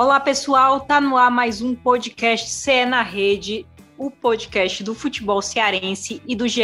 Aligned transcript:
Olá, 0.00 0.18
pessoal. 0.18 0.80
Tá 0.80 0.98
no 0.98 1.14
ar 1.14 1.30
mais 1.30 1.60
um 1.60 1.74
podcast 1.74 2.48
CE 2.48 2.86
na 2.86 3.02
Rede, 3.02 3.66
o 3.98 4.10
podcast 4.10 4.82
do 4.82 4.94
futebol 4.94 5.42
cearense 5.42 6.22
e 6.26 6.34
do 6.34 6.48
GE. 6.48 6.62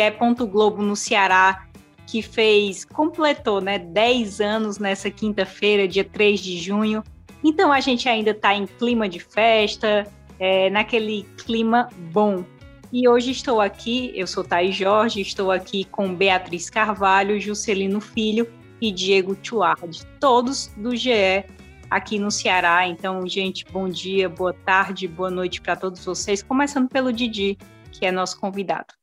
Globo 0.50 0.80
no 0.80 0.96
Ceará, 0.96 1.66
que 2.06 2.22
fez, 2.22 2.86
completou, 2.86 3.60
né, 3.60 3.78
10 3.78 4.40
anos 4.40 4.78
nessa 4.78 5.10
quinta-feira, 5.10 5.86
dia 5.86 6.02
3 6.02 6.40
de 6.40 6.56
junho. 6.56 7.04
Então 7.44 7.70
a 7.70 7.78
gente 7.78 8.08
ainda 8.08 8.30
está 8.30 8.54
em 8.54 8.64
clima 8.64 9.06
de 9.06 9.20
festa, 9.20 10.10
é, 10.40 10.70
naquele 10.70 11.24
clima 11.44 11.90
bom. 12.10 12.42
E 12.90 13.06
hoje 13.06 13.32
estou 13.32 13.60
aqui, 13.60 14.12
eu 14.14 14.26
sou 14.26 14.44
Thaís 14.44 14.74
Jorge, 14.74 15.20
estou 15.20 15.50
aqui 15.50 15.84
com 15.84 16.14
Beatriz 16.14 16.70
Carvalho, 16.70 17.38
Juscelino 17.38 18.00
Filho 18.00 18.50
e 18.80 18.90
Diego 18.90 19.36
Chuard, 19.42 20.06
todos 20.18 20.68
do 20.78 20.96
GE 20.96 21.44
aqui 21.90 22.18
no 22.18 22.30
Ceará. 22.30 22.86
Então, 22.86 23.26
gente, 23.26 23.64
bom 23.70 23.88
dia, 23.88 24.28
boa 24.28 24.52
tarde, 24.52 25.08
boa 25.08 25.30
noite 25.30 25.60
para 25.60 25.76
todos 25.76 26.04
vocês. 26.04 26.42
Começando 26.42 26.88
pelo 26.88 27.12
Didi, 27.12 27.56
que 27.92 28.06
é 28.06 28.12
nosso 28.12 28.38
convidado. 28.38 28.94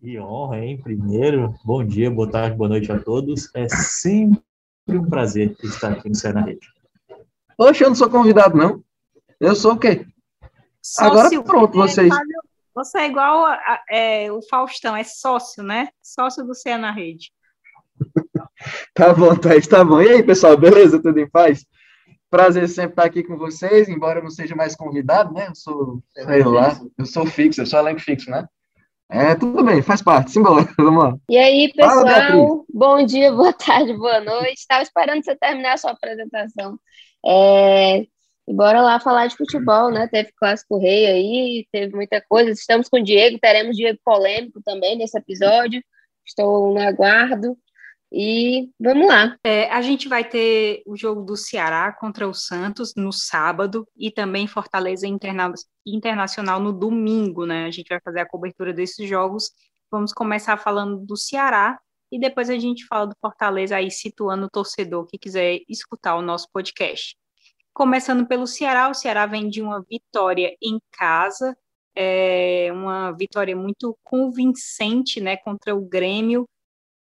Que 0.00 0.18
honra, 0.18 0.58
hein? 0.58 0.80
Primeiro, 0.82 1.54
bom 1.64 1.84
dia, 1.84 2.10
boa 2.10 2.30
tarde, 2.30 2.56
boa 2.56 2.68
noite 2.68 2.92
a 2.92 2.98
todos. 2.98 3.48
É 3.54 3.66
sempre 3.68 4.42
um 4.88 5.08
prazer 5.08 5.56
estar 5.62 5.92
aqui 5.92 6.08
no 6.08 6.14
Ceará 6.14 6.42
Rede. 6.42 6.68
Poxa, 7.56 7.84
eu 7.84 7.88
não 7.88 7.96
sou 7.96 8.10
convidado, 8.10 8.56
não. 8.56 8.82
Eu 9.40 9.54
sou 9.54 9.72
o 9.72 9.78
quê? 9.78 10.06
Sócio, 10.82 11.10
Agora 11.10 11.42
pronto, 11.42 11.72
vocês. 11.72 12.12
Você 12.74 12.98
é 12.98 13.06
igual 13.06 13.46
a, 13.46 13.80
é, 13.88 14.32
o 14.32 14.42
Faustão, 14.42 14.96
é 14.96 15.04
sócio, 15.04 15.62
né? 15.62 15.88
Sócio 16.02 16.44
do 16.44 16.54
Ceará 16.54 16.90
Rede. 16.90 17.32
tá 18.92 19.14
bom, 19.14 19.34
Thaís, 19.36 19.66
tá 19.66 19.84
bom. 19.84 20.02
E 20.02 20.08
aí, 20.08 20.22
pessoal, 20.22 20.56
beleza? 20.56 21.00
Tudo 21.00 21.18
em 21.18 21.30
paz? 21.30 21.64
Prazer 22.34 22.68
sempre 22.68 22.90
estar 22.90 23.04
aqui 23.04 23.22
com 23.22 23.36
vocês, 23.36 23.88
embora 23.88 24.18
eu 24.18 24.24
não 24.24 24.30
seja 24.30 24.56
mais 24.56 24.74
convidado, 24.74 25.32
né? 25.32 25.46
Eu 25.46 25.54
sou, 25.54 26.02
sei 26.12 26.42
lá, 26.42 26.80
eu 26.98 27.06
sou 27.06 27.24
fixo, 27.24 27.60
eu 27.60 27.66
sou 27.66 27.78
elenco 27.78 28.00
fixo, 28.00 28.28
né? 28.28 28.44
É, 29.08 29.36
tudo 29.36 29.62
bem, 29.62 29.80
faz 29.82 30.02
parte, 30.02 30.32
simbora, 30.32 30.66
vamos 30.76 31.04
lá. 31.04 31.16
E 31.30 31.38
aí, 31.38 31.72
pessoal, 31.72 32.04
Fala, 32.04 32.64
bom 32.68 33.06
dia, 33.06 33.30
boa 33.32 33.52
tarde, 33.52 33.96
boa 33.96 34.20
noite. 34.20 34.58
Estava 34.58 34.82
esperando 34.82 35.22
você 35.22 35.36
terminar 35.36 35.74
a 35.74 35.76
sua 35.76 35.92
apresentação. 35.92 36.76
É, 37.24 37.98
e 38.00 38.52
bora 38.52 38.82
lá 38.82 38.98
falar 38.98 39.28
de 39.28 39.36
futebol, 39.36 39.92
né? 39.92 40.08
Teve 40.08 40.32
clássico 40.36 40.76
rei 40.76 41.06
aí, 41.06 41.68
teve 41.70 41.94
muita 41.94 42.20
coisa. 42.20 42.50
Estamos 42.50 42.88
com 42.88 42.96
o 42.96 43.04
Diego, 43.04 43.38
teremos 43.38 43.76
Diego 43.76 44.00
polêmico 44.04 44.60
também 44.64 44.98
nesse 44.98 45.16
episódio. 45.16 45.80
Estou 46.26 46.74
no 46.74 46.80
aguardo. 46.80 47.56
E 48.16 48.70
vamos 48.78 49.08
lá. 49.08 49.36
É, 49.42 49.68
a 49.72 49.82
gente 49.82 50.08
vai 50.08 50.22
ter 50.22 50.84
o 50.86 50.96
jogo 50.96 51.22
do 51.22 51.36
Ceará 51.36 51.92
contra 51.92 52.28
o 52.28 52.32
Santos 52.32 52.94
no 52.96 53.10
sábado 53.10 53.88
e 53.96 54.08
também 54.08 54.46
Fortaleza 54.46 55.04
Interna 55.04 55.52
Internacional 55.84 56.60
no 56.60 56.72
domingo, 56.72 57.44
né? 57.44 57.64
A 57.66 57.72
gente 57.72 57.88
vai 57.88 58.00
fazer 58.00 58.20
a 58.20 58.28
cobertura 58.28 58.72
desses 58.72 59.08
jogos. 59.08 59.50
Vamos 59.90 60.12
começar 60.12 60.56
falando 60.56 61.04
do 61.04 61.16
Ceará 61.16 61.76
e 62.08 62.20
depois 62.20 62.48
a 62.48 62.56
gente 62.56 62.86
fala 62.86 63.08
do 63.08 63.16
Fortaleza 63.20 63.74
aí 63.74 63.90
situando 63.90 64.46
o 64.46 64.50
torcedor 64.50 65.06
que 65.06 65.18
quiser 65.18 65.58
escutar 65.68 66.14
o 66.14 66.22
nosso 66.22 66.48
podcast. 66.52 67.16
Começando 67.72 68.28
pelo 68.28 68.46
Ceará, 68.46 68.88
o 68.88 68.94
Ceará 68.94 69.26
vem 69.26 69.48
de 69.48 69.60
uma 69.60 69.82
vitória 69.82 70.56
em 70.62 70.78
casa, 70.92 71.56
é 71.96 72.68
uma 72.72 73.10
vitória 73.10 73.56
muito 73.56 73.98
convincente, 74.04 75.20
né, 75.20 75.36
contra 75.36 75.74
o 75.74 75.84
Grêmio 75.84 76.48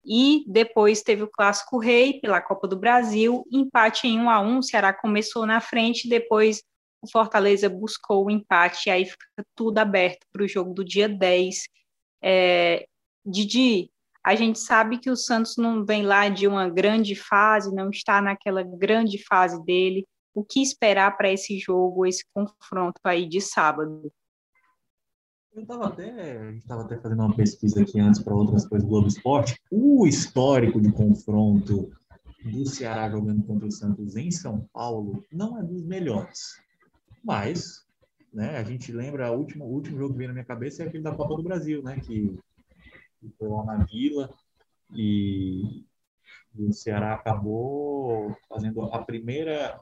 e 0.06 0.44
depois 0.48 1.02
teve 1.02 1.24
o 1.24 1.30
Clássico 1.30 1.78
Rei 1.78 2.20
pela 2.20 2.42
Copa 2.42 2.68
do 2.68 2.78
Brasil, 2.78 3.46
empate 3.52 4.08
em 4.08 4.20
1 4.20 4.30
a 4.30 4.40
1 4.42 4.58
o 4.58 4.64
Ceará 4.64 4.94
começou 4.94 5.46
na 5.46 5.62
frente, 5.62 6.10
depois 6.10 6.62
o 7.02 7.10
Fortaleza 7.10 7.70
buscou 7.70 8.26
o 8.26 8.32
empate, 8.32 8.88
e 8.88 8.92
aí 8.92 9.06
fica 9.06 9.46
tudo 9.56 9.78
aberto 9.80 10.26
para 10.32 10.44
o 10.44 10.48
jogo 10.48 10.74
do 10.74 10.84
dia 10.84 11.08
10. 11.08 11.64
É, 12.22 12.86
Didi, 13.26 13.90
a 14.24 14.36
gente 14.36 14.60
sabe 14.60 14.98
que 14.98 15.10
o 15.10 15.16
Santos 15.16 15.58
não 15.58 15.86
vem 15.86 16.04
lá 16.04 16.30
de 16.30 16.48
uma 16.48 16.70
grande 16.70 17.14
fase, 17.16 17.76
não 17.76 17.90
está 17.90 18.22
naquela 18.22 18.64
grande 18.64 19.22
fase 19.24 19.62
dele. 19.66 20.06
O 20.34 20.44
que 20.44 20.62
esperar 20.62 21.16
para 21.18 21.32
esse 21.32 21.60
jogo, 21.60 22.06
esse 22.06 22.24
confronto 22.34 23.00
aí 23.04 23.28
de 23.28 23.42
sábado? 23.42 24.12
Eu 25.56 25.62
estava 25.62 25.86
até, 25.86 26.52
estava 26.54 26.82
até 26.82 26.98
fazendo 26.98 27.20
uma 27.24 27.36
pesquisa 27.36 27.84
aqui 27.84 28.00
antes 28.00 28.24
para 28.24 28.34
outras 28.34 28.66
coisas 28.66 28.88
do 28.88 28.90
Globo 28.90 29.08
Esporte. 29.08 29.62
O 29.70 30.08
histórico 30.08 30.82
de 30.82 30.92
confronto 30.92 31.92
do 32.44 32.66
Ceará 32.66 33.08
jogando 33.08 33.44
contra 33.44 33.68
o 33.68 33.72
Santos 33.72 34.16
em 34.16 34.32
São 34.32 34.68
Paulo 34.74 35.24
não 35.32 35.60
é 35.60 35.64
dos 35.64 35.84
melhores. 35.84 36.60
Mas, 37.24 37.86
né, 38.34 38.58
a 38.58 38.64
gente 38.64 38.92
lembra, 38.92 39.32
o 39.32 39.38
último, 39.38 39.66
o 39.66 39.72
último 39.72 40.00
jogo 40.00 40.14
que 40.14 40.18
veio 40.18 40.30
na 40.30 40.34
minha 40.34 40.46
cabeça 40.46 40.82
é 40.82 40.88
aquele 40.88 41.04
da 41.04 41.16
Copa 41.16 41.36
do 41.36 41.44
Brasil, 41.44 41.84
né, 41.84 42.00
que, 42.00 42.36
que 43.20 43.30
foi 43.38 43.48
lá 43.48 43.64
na 43.64 43.86
Vila 43.86 44.34
e, 44.92 45.86
e 46.56 46.66
o 46.66 46.74
Ceará 46.74 47.14
acabou 47.14 48.36
fazendo 48.50 48.82
a 48.86 49.04
primeira, 49.04 49.80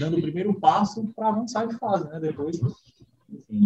dando 0.00 0.18
o 0.18 0.22
primeiro 0.22 0.52
passo 0.58 1.06
para 1.14 1.28
avançar 1.28 1.66
de 1.66 1.78
fase, 1.78 2.08
né, 2.08 2.18
depois 2.18 2.60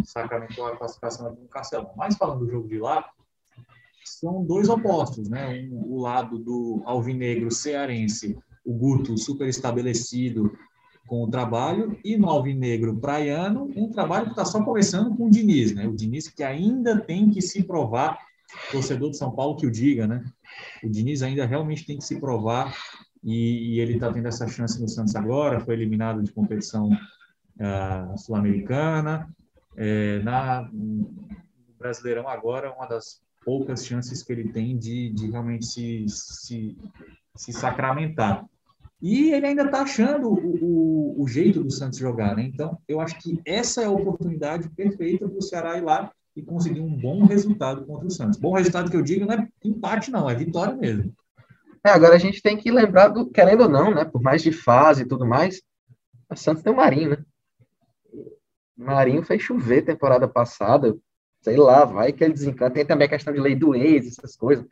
sacramentou 0.04 0.66
a 0.66 0.76
classificação 0.76 1.34
do 1.34 1.48
Castelão. 1.48 1.90
Mas 1.96 2.16
falando 2.16 2.44
do 2.44 2.50
jogo 2.50 2.68
de 2.68 2.78
lá, 2.78 3.04
são 4.04 4.44
dois 4.44 4.68
opostos, 4.68 5.28
né? 5.28 5.68
Um, 5.70 5.94
o 5.94 6.00
lado 6.00 6.38
do 6.38 6.82
alvinegro 6.84 7.50
cearense, 7.50 8.38
o 8.64 8.72
Guto 8.72 9.18
super 9.18 9.48
estabelecido 9.48 10.56
com 11.06 11.22
o 11.22 11.30
trabalho, 11.30 11.98
e 12.04 12.16
no 12.16 12.28
alvinegro 12.28 12.96
praiano, 12.96 13.70
um 13.76 13.90
trabalho 13.90 14.26
que 14.26 14.32
está 14.32 14.44
só 14.44 14.62
começando 14.64 15.16
com 15.16 15.26
o 15.26 15.30
Diniz, 15.30 15.72
né? 15.72 15.86
O 15.86 15.94
Diniz 15.94 16.28
que 16.28 16.42
ainda 16.42 16.98
tem 17.00 17.30
que 17.30 17.40
se 17.40 17.62
provar, 17.62 18.18
torcedor 18.72 19.10
de 19.10 19.16
São 19.16 19.30
Paulo 19.30 19.56
que 19.56 19.66
o 19.66 19.70
diga, 19.70 20.06
né? 20.06 20.24
O 20.82 20.88
Diniz 20.88 21.22
ainda 21.22 21.46
realmente 21.46 21.86
tem 21.86 21.98
que 21.98 22.04
se 22.04 22.18
provar 22.18 22.74
e, 23.22 23.74
e 23.74 23.80
ele 23.80 23.94
está 23.94 24.12
tendo 24.12 24.28
essa 24.28 24.48
chance 24.48 24.80
no 24.80 24.88
Santos 24.88 25.14
agora, 25.14 25.60
foi 25.60 25.74
eliminado 25.74 26.22
de 26.22 26.32
competição 26.32 26.88
uh, 26.88 28.18
sul-americana, 28.18 29.28
é, 29.76 30.20
na, 30.20 30.68
no 30.72 31.28
Brasileirão 31.78 32.28
agora, 32.28 32.72
uma 32.72 32.86
das 32.86 33.20
poucas 33.44 33.86
chances 33.86 34.22
que 34.22 34.32
ele 34.32 34.48
tem 34.50 34.76
de, 34.76 35.10
de 35.10 35.30
realmente 35.30 35.66
se, 35.66 36.04
se, 36.08 36.76
se 37.36 37.52
sacramentar. 37.52 38.44
E 39.00 39.32
ele 39.32 39.46
ainda 39.46 39.64
está 39.64 39.82
achando 39.82 40.28
o, 40.28 41.14
o, 41.16 41.22
o, 41.22 41.28
jeito 41.28 41.62
do 41.62 41.70
Santos 41.70 41.98
jogar, 41.98 42.34
né? 42.34 42.42
Então, 42.42 42.78
eu 42.88 43.00
acho 43.00 43.18
que 43.18 43.40
essa 43.44 43.82
é 43.82 43.84
a 43.84 43.90
oportunidade 43.90 44.68
perfeita 44.70 45.28
para 45.28 45.38
o 45.38 45.42
Ceará 45.42 45.76
ir 45.76 45.82
lá 45.82 46.10
e 46.34 46.42
conseguir 46.42 46.80
um 46.80 46.90
bom 46.90 47.24
resultado 47.24 47.84
contra 47.84 48.06
o 48.06 48.10
Santos. 48.10 48.38
Bom 48.38 48.54
resultado 48.54 48.90
que 48.90 48.96
eu 48.96 49.02
digo 49.02 49.26
não 49.26 49.34
é 49.34 49.48
empate, 49.62 50.10
não, 50.10 50.28
é 50.28 50.34
vitória 50.34 50.74
mesmo. 50.74 51.14
É, 51.84 51.90
agora 51.90 52.14
a 52.14 52.18
gente 52.18 52.42
tem 52.42 52.56
que 52.56 52.70
lembrar, 52.70 53.08
do, 53.08 53.30
querendo 53.30 53.64
ou 53.64 53.68
não, 53.68 53.94
né? 53.94 54.04
Por 54.04 54.20
mais 54.20 54.42
de 54.42 54.50
fase 54.50 55.02
e 55.02 55.06
tudo 55.06 55.26
mais, 55.26 55.62
o 56.28 56.34
Santos 56.34 56.62
tem 56.62 56.72
o 56.72 56.76
Marinho, 56.76 57.10
né? 57.10 57.18
Marinho 58.76 59.22
fez 59.22 59.42
chover 59.42 59.82
temporada 59.82 60.28
passada, 60.28 60.96
sei 61.40 61.56
lá, 61.56 61.84
vai 61.84 62.12
que 62.12 62.22
ele 62.22 62.34
desencanta. 62.34 62.74
Tem 62.74 62.86
também 62.86 63.06
a 63.06 63.10
questão 63.10 63.32
de 63.32 63.40
lei 63.40 63.54
do 63.54 63.74
ex, 63.74 64.06
essas 64.06 64.36
coisas. 64.36 64.66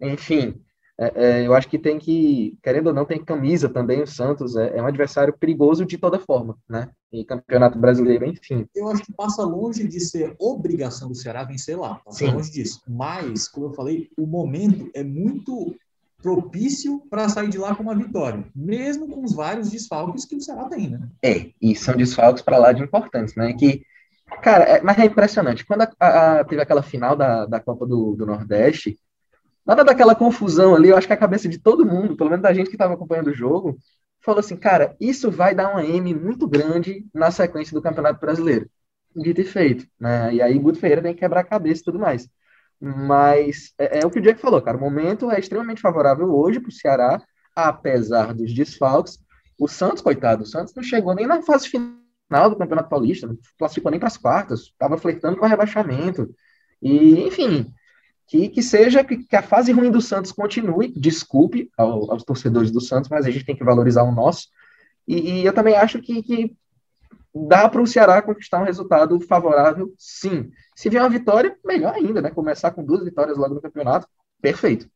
Enfim, 0.00 0.62
é, 1.00 1.12
é, 1.14 1.46
eu 1.46 1.54
acho 1.54 1.66
que 1.66 1.78
tem 1.78 1.98
que, 1.98 2.58
querendo 2.62 2.88
ou 2.88 2.92
não, 2.92 3.06
tem 3.06 3.24
camisa 3.24 3.70
também. 3.70 4.02
O 4.02 4.06
Santos 4.06 4.54
é, 4.54 4.76
é, 4.76 4.82
um 4.82 4.86
adversário 4.86 5.32
perigoso 5.32 5.86
de 5.86 5.96
toda 5.96 6.18
forma, 6.18 6.58
né? 6.68 6.90
E 7.10 7.24
campeonato 7.24 7.78
brasileiro, 7.78 8.26
enfim. 8.26 8.66
Eu 8.74 8.88
acho 8.88 9.02
que 9.02 9.12
passa 9.12 9.42
longe 9.42 9.88
de 9.88 9.98
ser 9.98 10.36
obrigação 10.38 11.08
do 11.08 11.14
Ceará 11.14 11.42
vencer 11.42 11.78
lá, 11.78 11.94
passa 12.04 12.18
Sim. 12.18 12.32
longe 12.32 12.50
disso. 12.50 12.82
Mas, 12.86 13.48
como 13.48 13.66
eu 13.66 13.72
falei, 13.72 14.10
o 14.18 14.26
momento 14.26 14.90
é 14.94 15.02
muito 15.02 15.74
propício 16.22 17.00
para 17.08 17.28
sair 17.28 17.48
de 17.48 17.58
lá 17.58 17.74
com 17.74 17.82
uma 17.82 17.94
vitória, 17.94 18.44
mesmo 18.54 19.08
com 19.08 19.24
os 19.24 19.34
vários 19.34 19.70
desfalques 19.70 20.24
que 20.24 20.36
o 20.36 20.40
Ceará 20.40 20.64
tem, 20.68 20.90
né? 20.90 21.08
É, 21.22 21.50
e 21.60 21.74
são 21.74 21.96
desfalques 21.96 22.42
para 22.42 22.58
lá 22.58 22.72
de 22.72 22.82
importantes, 22.82 23.34
né? 23.34 23.52
Que, 23.54 23.82
cara, 24.42 24.64
é, 24.64 24.82
mas 24.82 24.98
é 24.98 25.06
impressionante. 25.06 25.64
Quando 25.64 25.82
a, 25.82 26.40
a, 26.40 26.44
teve 26.44 26.60
aquela 26.60 26.82
final 26.82 27.16
da, 27.16 27.46
da 27.46 27.60
Copa 27.60 27.86
do, 27.86 28.14
do 28.14 28.26
Nordeste, 28.26 28.98
nada 29.66 29.84
daquela 29.84 30.14
confusão 30.14 30.74
ali, 30.74 30.88
eu 30.88 30.96
acho 30.96 31.06
que 31.06 31.12
a 31.12 31.16
cabeça 31.16 31.48
de 31.48 31.58
todo 31.58 31.86
mundo, 31.86 32.16
pelo 32.16 32.30
menos 32.30 32.42
da 32.42 32.52
gente 32.52 32.68
que 32.68 32.76
estava 32.76 32.94
acompanhando 32.94 33.28
o 33.28 33.34
jogo, 33.34 33.78
falou 34.20 34.40
assim, 34.40 34.56
cara, 34.56 34.96
isso 35.00 35.30
vai 35.30 35.54
dar 35.54 35.72
uma 35.72 35.84
M 35.84 36.14
muito 36.14 36.46
grande 36.46 37.06
na 37.14 37.30
sequência 37.30 37.74
do 37.74 37.82
Campeonato 37.82 38.20
Brasileiro. 38.20 38.68
Dito 39.16 39.40
e 39.40 39.44
feito, 39.44 39.86
né? 39.98 40.32
E 40.34 40.42
aí 40.42 40.56
Guto 40.58 40.78
Ferreira 40.78 41.02
tem 41.02 41.14
que 41.14 41.20
quebrar 41.20 41.40
a 41.40 41.44
cabeça 41.44 41.80
e 41.80 41.84
tudo 41.84 41.98
mais. 41.98 42.28
Mas 42.80 43.72
é, 43.78 44.00
é, 44.00 44.06
o 44.06 44.10
que 44.10 44.18
o 44.18 44.22
Diego 44.22 44.38
falou, 44.38 44.62
cara. 44.62 44.76
O 44.76 44.80
momento 44.80 45.30
é 45.30 45.38
extremamente 45.38 45.80
favorável 45.80 46.34
hoje 46.34 46.60
para 46.60 46.70
o 46.70 46.72
Ceará, 46.72 47.22
apesar 47.54 48.32
dos 48.32 48.52
desfalques. 48.54 49.18
O 49.58 49.68
Santos, 49.68 50.02
coitado, 50.02 50.44
o 50.44 50.46
Santos 50.46 50.74
não 50.74 50.82
chegou 50.82 51.14
nem 51.14 51.26
na 51.26 51.42
fase 51.42 51.68
final 51.68 52.48
do 52.48 52.56
Campeonato 52.56 52.88
Paulista, 52.88 53.26
não 53.26 53.36
classificou 53.58 53.90
nem 53.90 54.00
para 54.00 54.06
as 54.06 54.16
quartas, 54.16 54.60
estava 54.60 54.96
flertando 54.96 55.36
com 55.36 55.44
o 55.44 55.48
rebaixamento. 55.48 56.34
E, 56.80 57.26
enfim, 57.26 57.70
que, 58.26 58.48
que 58.48 58.62
seja 58.62 59.04
que, 59.04 59.18
que, 59.18 59.36
a 59.36 59.42
fase 59.42 59.72
ruim 59.72 59.90
do 59.90 60.00
Santos 60.00 60.32
continue. 60.32 60.92
Desculpe 60.96 61.70
ao, 61.76 62.10
aos 62.10 62.24
torcedores 62.24 62.70
do 62.70 62.80
Santos, 62.80 63.10
mas 63.10 63.26
a 63.26 63.30
gente 63.30 63.44
tem 63.44 63.56
que 63.56 63.64
valorizar 63.64 64.04
o 64.04 64.12
nosso. 64.12 64.48
E, 65.06 65.40
e 65.40 65.44
eu 65.44 65.52
também 65.52 65.76
acho 65.76 66.00
que, 66.00 66.22
que 66.22 66.56
dá 67.34 67.68
para 67.68 67.82
o 67.82 67.86
Ceará 67.86 68.20
conquistar 68.22 68.60
um 68.60 68.64
resultado 68.64 69.20
favorável, 69.20 69.92
sim. 69.96 70.50
Se 70.74 70.88
vier 70.88 71.02
uma 71.02 71.10
vitória, 71.10 71.56
melhor 71.64 71.94
ainda, 71.94 72.20
né? 72.20 72.30
Começar 72.30 72.72
com 72.72 72.84
duas 72.84 73.04
vitórias 73.04 73.38
logo 73.38 73.54
no 73.54 73.60
campeonato, 73.60 74.06
perfeito. 74.40 74.88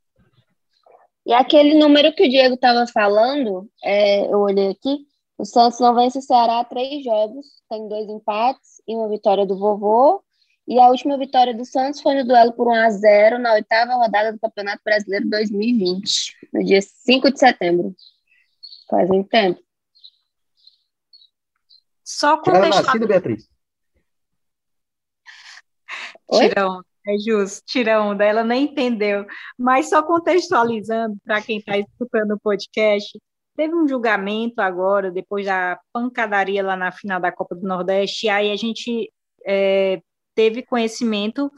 E 1.26 1.32
aquele 1.32 1.78
número 1.78 2.14
que 2.14 2.26
o 2.26 2.28
Diego 2.28 2.54
estava 2.54 2.86
falando, 2.86 3.68
é, 3.82 4.26
eu 4.26 4.40
olhei 4.40 4.70
aqui, 4.70 5.06
o 5.38 5.44
Santos 5.44 5.80
não 5.80 5.94
vence 5.94 6.18
o 6.18 6.22
Ceará 6.22 6.62
três 6.64 7.02
jogos, 7.02 7.46
tem 7.68 7.88
dois 7.88 8.08
empates 8.08 8.82
e 8.86 8.94
uma 8.94 9.08
vitória 9.08 9.46
do 9.46 9.58
vovô. 9.58 10.22
E 10.66 10.78
a 10.78 10.88
última 10.88 11.18
vitória 11.18 11.54
do 11.54 11.64
Santos 11.64 12.00
foi 12.00 12.14
no 12.14 12.24
duelo 12.24 12.52
por 12.52 12.68
1 12.68 12.72
a 12.72 12.90
0 12.90 13.38
na 13.38 13.52
oitava 13.52 13.94
rodada 13.94 14.32
do 14.32 14.38
Campeonato 14.38 14.80
Brasileiro 14.82 15.28
2020, 15.28 16.36
no 16.52 16.64
dia 16.64 16.80
5 16.80 17.30
de 17.30 17.38
setembro. 17.38 17.94
Faz 18.88 19.10
um 19.10 19.22
tempo. 19.22 19.60
Só 22.16 22.36
contextualizando. 22.38 23.08
Beatriz? 23.08 23.48
Tirão, 26.30 26.80
é 27.06 27.18
justo, 27.18 27.62
tirão, 27.66 28.12
ela 28.20 28.44
nem 28.44 28.64
entendeu. 28.64 29.26
Mas 29.58 29.88
só 29.88 30.02
contextualizando 30.02 31.16
para 31.24 31.42
quem 31.42 31.58
está 31.58 31.76
escutando 31.76 32.32
o 32.32 32.40
podcast, 32.40 33.18
teve 33.56 33.74
um 33.74 33.86
julgamento 33.86 34.60
agora, 34.60 35.10
depois 35.10 35.46
da 35.46 35.78
pancadaria 35.92 36.62
lá 36.62 36.76
na 36.76 36.92
final 36.92 37.20
da 37.20 37.32
Copa 37.32 37.54
do 37.54 37.66
Nordeste, 37.66 38.26
e 38.26 38.28
aí 38.28 38.50
a 38.50 38.56
gente 38.56 39.12
é, 39.44 40.00
teve 40.34 40.62
conhecimento 40.62 41.50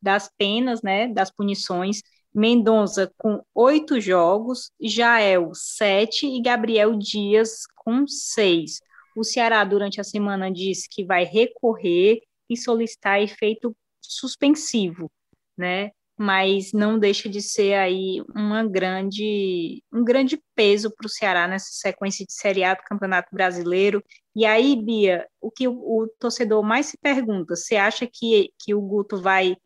das 0.00 0.30
penas, 0.38 0.80
né, 0.80 1.08
das 1.08 1.30
punições. 1.30 2.02
Mendonça 2.32 3.12
com 3.16 3.40
oito 3.54 4.00
jogos, 4.00 4.72
Jael 4.80 5.50
sete 5.54 6.26
e 6.26 6.42
Gabriel 6.42 6.96
Dias 6.96 7.64
com 7.76 8.06
seis. 8.08 8.80
O 9.16 9.24
Ceará, 9.24 9.62
durante 9.64 10.00
a 10.00 10.04
semana, 10.04 10.50
disse 10.50 10.88
que 10.90 11.04
vai 11.04 11.24
recorrer 11.24 12.20
e 12.48 12.56
solicitar 12.56 13.22
efeito 13.22 13.76
suspensivo, 14.00 15.10
né? 15.56 15.90
Mas 16.16 16.72
não 16.72 16.98
deixa 16.98 17.28
de 17.28 17.42
ser 17.42 17.74
aí 17.74 18.22
uma 18.34 18.64
grande, 18.64 19.82
um 19.92 20.04
grande 20.04 20.40
peso 20.54 20.90
para 20.94 21.06
o 21.06 21.10
Ceará 21.10 21.48
nessa 21.48 21.70
sequência 21.72 22.24
de 22.24 22.32
Série 22.32 22.62
A 22.62 22.74
do 22.74 22.82
Campeonato 22.82 23.28
Brasileiro. 23.32 24.02
E 24.34 24.44
aí, 24.46 24.76
Bia, 24.76 25.26
o 25.40 25.50
que 25.50 25.66
o, 25.66 25.72
o 25.72 26.08
torcedor 26.18 26.62
mais 26.62 26.86
se 26.86 26.98
pergunta, 26.98 27.56
você 27.56 27.76
acha 27.76 28.06
que, 28.06 28.52
que 28.58 28.74
o 28.74 28.80
Guto 28.80 29.20
vai, 29.20 29.56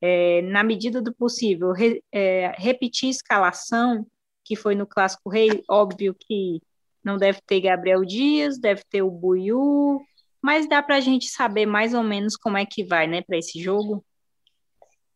é, 0.00 0.40
na 0.42 0.62
medida 0.62 1.02
do 1.02 1.14
possível, 1.14 1.72
re, 1.72 2.02
é, 2.12 2.54
repetir 2.56 3.08
a 3.08 3.10
escalação 3.10 4.06
que 4.44 4.56
foi 4.56 4.74
no 4.74 4.86
Clássico 4.86 5.28
Rei? 5.28 5.62
Óbvio 5.68 6.14
que 6.18 6.62
não 7.04 7.16
deve 7.16 7.40
ter 7.46 7.60
Gabriel 7.60 8.04
Dias, 8.04 8.58
deve 8.58 8.82
ter 8.90 9.02
o 9.02 9.10
Buiu, 9.10 10.00
mas 10.42 10.68
dá 10.68 10.82
para 10.82 10.96
a 10.96 11.00
gente 11.00 11.28
saber 11.28 11.66
mais 11.66 11.94
ou 11.94 12.02
menos 12.02 12.36
como 12.36 12.56
é 12.56 12.64
que 12.64 12.84
vai, 12.84 13.06
né, 13.06 13.22
para 13.22 13.38
esse 13.38 13.60
jogo? 13.60 14.04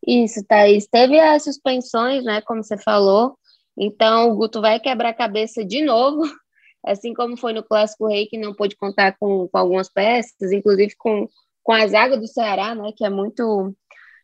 Isso, 0.05 0.45
Thaís. 0.45 0.85
Teve 0.87 1.19
as 1.19 1.43
suspensões, 1.43 2.23
né, 2.23 2.41
como 2.41 2.63
você 2.63 2.77
falou. 2.77 3.37
Então, 3.77 4.29
o 4.29 4.35
Guto 4.35 4.61
vai 4.61 4.79
quebrar 4.79 5.09
a 5.09 5.13
cabeça 5.13 5.63
de 5.63 5.81
novo, 5.81 6.21
assim 6.85 7.13
como 7.13 7.37
foi 7.37 7.53
no 7.53 7.63
Clássico 7.63 8.07
Rei, 8.07 8.27
que 8.27 8.37
não 8.37 8.53
pôde 8.53 8.75
contar 8.75 9.17
com, 9.17 9.47
com 9.47 9.57
algumas 9.57 9.89
peças, 9.89 10.51
inclusive 10.51 10.93
com, 10.97 11.27
com 11.63 11.71
a 11.71 11.87
zaga 11.87 12.17
do 12.17 12.27
Ceará, 12.27 12.75
né, 12.75 12.91
que 12.95 13.05
é 13.05 13.09
muito, 13.09 13.73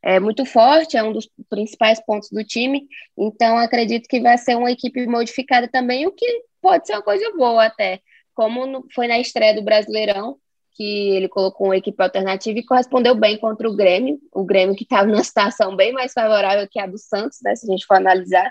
é 0.04 0.20
muito 0.20 0.46
forte, 0.46 0.98
é 0.98 1.04
um 1.04 1.14
dos 1.14 1.30
principais 1.50 2.04
pontos 2.06 2.30
do 2.30 2.44
time. 2.44 2.88
Então, 3.18 3.58
acredito 3.58 4.08
que 4.08 4.20
vai 4.20 4.38
ser 4.38 4.56
uma 4.56 4.72
equipe 4.72 5.08
modificada 5.08 5.68
também, 5.68 6.06
o 6.06 6.12
que 6.12 6.44
pode 6.62 6.88
ser 6.88 6.94
uma 6.94 7.02
coisa 7.02 7.32
boa 7.36 7.66
até, 7.66 8.02
como 8.34 8.66
no, 8.66 8.86
foi 8.94 9.08
na 9.08 9.20
estreia 9.20 9.54
do 9.54 9.64
Brasileirão, 9.64 10.38
que 10.74 11.10
ele 11.10 11.28
colocou 11.28 11.68
uma 11.68 11.78
equipe 11.78 12.02
alternativa 12.02 12.58
e 12.58 12.66
correspondeu 12.66 13.14
bem 13.14 13.38
contra 13.38 13.70
o 13.70 13.76
Grêmio, 13.76 14.18
o 14.34 14.46
Grêmio 14.46 14.76
que 14.76 14.84
estava 14.84 15.08
numa 15.08 15.24
situação 15.26 15.76
bem 15.76 15.92
mais 15.92 16.14
favorável 16.14 16.68
que 16.70 16.80
a 16.80 16.88
do 16.88 16.98
Santos, 16.98 17.40
né, 17.44 17.56
se 17.56 17.68
a 17.68 17.72
gente 17.72 17.86
for 17.86 17.98
analisar. 17.98 18.50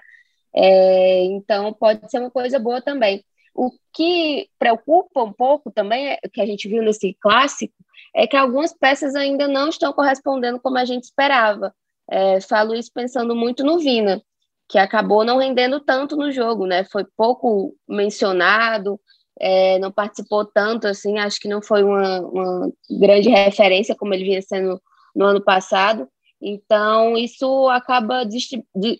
É, 0.55 1.25
então, 1.25 1.73
pode 1.73 2.11
ser 2.11 2.19
uma 2.19 2.31
coisa 2.31 2.59
boa 2.59 2.83
também. 2.83 3.25
O 3.55 3.71
que 3.95 4.49
preocupa 4.59 5.23
um 5.23 5.33
pouco 5.33 5.71
também, 5.71 6.09
é, 6.09 6.19
que 6.33 6.41
a 6.41 6.47
gente 6.47 6.69
viu 6.69 6.83
nesse 6.83 7.17
clássico, 7.21 7.75
é 8.15 8.27
que 8.27 8.37
algumas 8.37 8.73
peças 8.73 9.15
ainda 9.15 9.49
não 9.49 9.69
estão 9.69 9.93
correspondendo 9.93 10.61
como 10.61 10.79
a 10.79 10.85
gente 10.85 11.05
esperava. 11.05 11.75
É, 12.11 12.41
falo 12.41 12.75
isso 12.75 12.91
pensando 12.93 13.35
muito 13.35 13.65
no 13.65 13.79
Vina 13.79 14.23
que 14.69 14.79
acabou 14.79 15.25
não 15.25 15.39
rendendo 15.39 15.81
tanto 15.81 16.17
no 16.17 16.31
jogo, 16.31 16.67
né? 16.67 16.85
Foi 16.85 17.05
pouco 17.17 17.75
mencionado, 17.89 19.01
é, 19.41 19.79
não 19.79 19.91
participou 19.91 20.45
tanto, 20.45 20.87
assim, 20.87 21.19
acho 21.19 21.41
que 21.41 21.49
não 21.49 21.63
foi 21.63 21.83
uma, 21.83 22.21
uma, 22.21 22.73
grande 22.91 23.31
referência 23.31 23.95
como 23.95 24.13
ele 24.13 24.25
vinha 24.25 24.43
sendo 24.43 24.81
no 25.17 25.25
ano 25.25 25.43
passado. 25.43 26.09
Então, 26.41 27.17
isso 27.17 27.69
acaba 27.71 28.25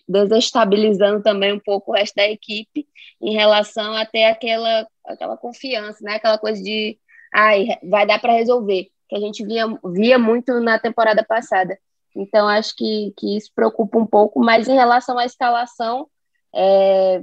desestabilizando 0.07 1.21
também 1.21 1.53
um 1.53 1.59
pouco 1.59 1.91
o 1.91 1.95
resto 1.95 2.15
da 2.15 2.27
equipe 2.27 2.87
em 3.21 3.33
relação 3.33 3.93
a 3.95 4.05
ter 4.05 4.25
aquela, 4.25 4.87
aquela 5.05 5.37
confiança, 5.37 5.99
né? 6.01 6.15
Aquela 6.15 6.37
coisa 6.37 6.61
de, 6.61 6.97
ai, 7.33 7.67
vai 7.83 8.05
dar 8.07 8.19
para 8.19 8.33
resolver, 8.33 8.87
que 9.07 9.15
a 9.15 9.19
gente 9.19 9.45
via, 9.45 9.65
via 9.85 10.17
muito 10.17 10.59
na 10.59 10.79
temporada 10.79 11.23
passada. 11.23 11.77
Então, 12.15 12.47
acho 12.47 12.75
que, 12.75 13.13
que 13.17 13.37
isso 13.37 13.51
preocupa 13.53 13.97
um 13.97 14.05
pouco, 14.05 14.39
mas 14.39 14.67
em 14.67 14.75
relação 14.75 15.17
à 15.17 15.25
escalação, 15.25 16.07
é, 16.53 17.21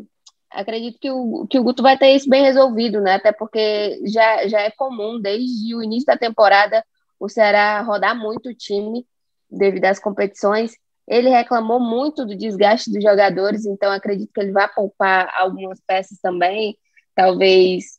acredito 0.50 0.98
que 1.00 1.10
o, 1.10 1.46
que 1.48 1.58
o 1.58 1.62
Guto 1.62 1.82
vai 1.82 1.98
ter 1.98 2.14
isso 2.14 2.28
bem 2.28 2.42
resolvido, 2.42 3.00
né? 3.00 3.14
Até 3.14 3.32
porque 3.32 4.00
já, 4.06 4.46
já 4.46 4.60
é 4.60 4.70
comum, 4.70 5.20
desde 5.20 5.74
o 5.74 5.82
início 5.82 6.06
da 6.06 6.16
temporada, 6.16 6.84
o 7.18 7.28
Ceará 7.28 7.80
rodar 7.82 8.16
muito 8.16 8.48
o 8.48 8.54
time 8.54 9.06
devido 9.50 9.84
às 9.84 9.98
competições. 9.98 10.72
Ele 11.06 11.28
reclamou 11.28 11.78
muito 11.78 12.24
do 12.24 12.36
desgaste 12.36 12.90
dos 12.90 13.02
jogadores, 13.02 13.64
então 13.64 13.92
acredito 13.92 14.32
que 14.32 14.40
ele 14.40 14.52
vai 14.52 14.68
poupar 14.72 15.32
algumas 15.36 15.80
peças 15.86 16.18
também. 16.20 16.76
Talvez 17.14 17.98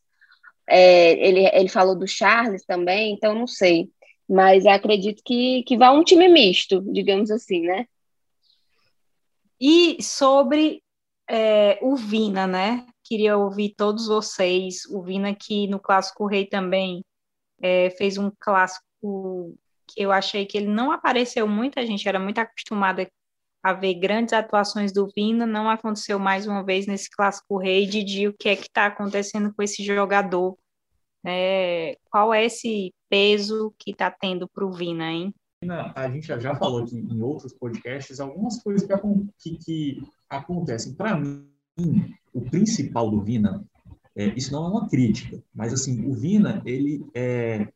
é, 0.70 1.14
ele, 1.26 1.50
ele 1.54 1.70
falou 1.70 1.96
do 1.96 2.08
Charles 2.08 2.66
também, 2.66 3.14
então 3.14 3.34
não 3.34 3.48
sei 3.48 3.90
mas 4.28 4.66
acredito 4.66 5.22
que, 5.24 5.64
que 5.64 5.78
vai 5.78 5.90
um 5.96 6.04
time 6.04 6.28
misto, 6.28 6.82
digamos 6.92 7.32
assim, 7.32 7.62
né? 7.62 7.86
E 9.60 10.02
sobre 10.04 10.84
é, 11.30 11.80
o 11.82 11.96
Vina, 11.96 12.46
né? 12.46 12.86
Queria 13.04 13.38
ouvir 13.38 13.74
todos 13.76 14.08
vocês. 14.08 14.86
O 14.90 15.02
Vina 15.02 15.34
que 15.34 15.68
no 15.68 15.80
Clássico 15.80 16.28
Rei 16.28 16.46
também 16.46 17.04
é, 17.62 17.90
fez 17.92 18.18
um 18.18 18.32
clássico 18.40 19.58
que 19.88 20.02
eu 20.02 20.12
achei 20.12 20.46
que 20.46 20.58
ele 20.58 20.68
não 20.68 20.92
apareceu 20.92 21.48
muito, 21.48 21.80
a 21.80 21.86
gente 21.86 22.08
era 22.08 22.20
muito 22.20 22.40
acostumada 22.40 23.10
a 23.64 23.74
ver 23.74 23.96
grandes 23.96 24.34
atuações 24.34 24.92
do 24.94 25.08
Vina, 25.16 25.46
não 25.46 25.70
aconteceu 25.70 26.20
mais 26.20 26.46
uma 26.46 26.64
vez 26.64 26.86
nesse 26.86 27.10
Clássico 27.10 27.58
Rei. 27.58 27.86
Didi, 27.86 28.28
o 28.28 28.34
que 28.38 28.50
é 28.50 28.56
que 28.56 28.64
está 28.64 28.86
acontecendo 28.86 29.54
com 29.54 29.64
esse 29.64 29.84
jogador? 29.84 30.58
É, 31.26 31.98
qual 32.10 32.34
é 32.34 32.46
esse 32.46 32.94
peso 33.10 33.74
que 33.78 33.92
está 33.92 34.12
tendo 34.12 34.48
para 34.48 34.66
o 34.66 34.72
Vina, 34.72 35.12
hein? 35.12 35.34
A 35.96 36.10
gente 36.10 36.28
já 36.28 36.56
falou 36.56 36.84
aqui 36.84 36.98
em 36.98 37.22
outros 37.22 37.52
podcasts 37.54 38.20
algumas 38.20 38.62
coisas 38.62 38.88
que, 39.40 39.58
que, 39.58 40.02
acontecem. 40.30 40.94
Para 40.94 41.18
mim, 41.18 42.14
o 42.34 42.42
principal 42.42 43.10
do 43.10 43.22
Vina, 43.22 43.66
é, 44.16 44.28
isso 44.36 44.52
não 44.52 44.66
é 44.66 44.70
uma 44.70 44.88
crítica, 44.88 45.42
mas 45.54 45.74
assim, 45.74 46.06
o 46.06 46.14
Vina, 46.14 46.62
ele 46.64 47.04
é, 47.14 47.68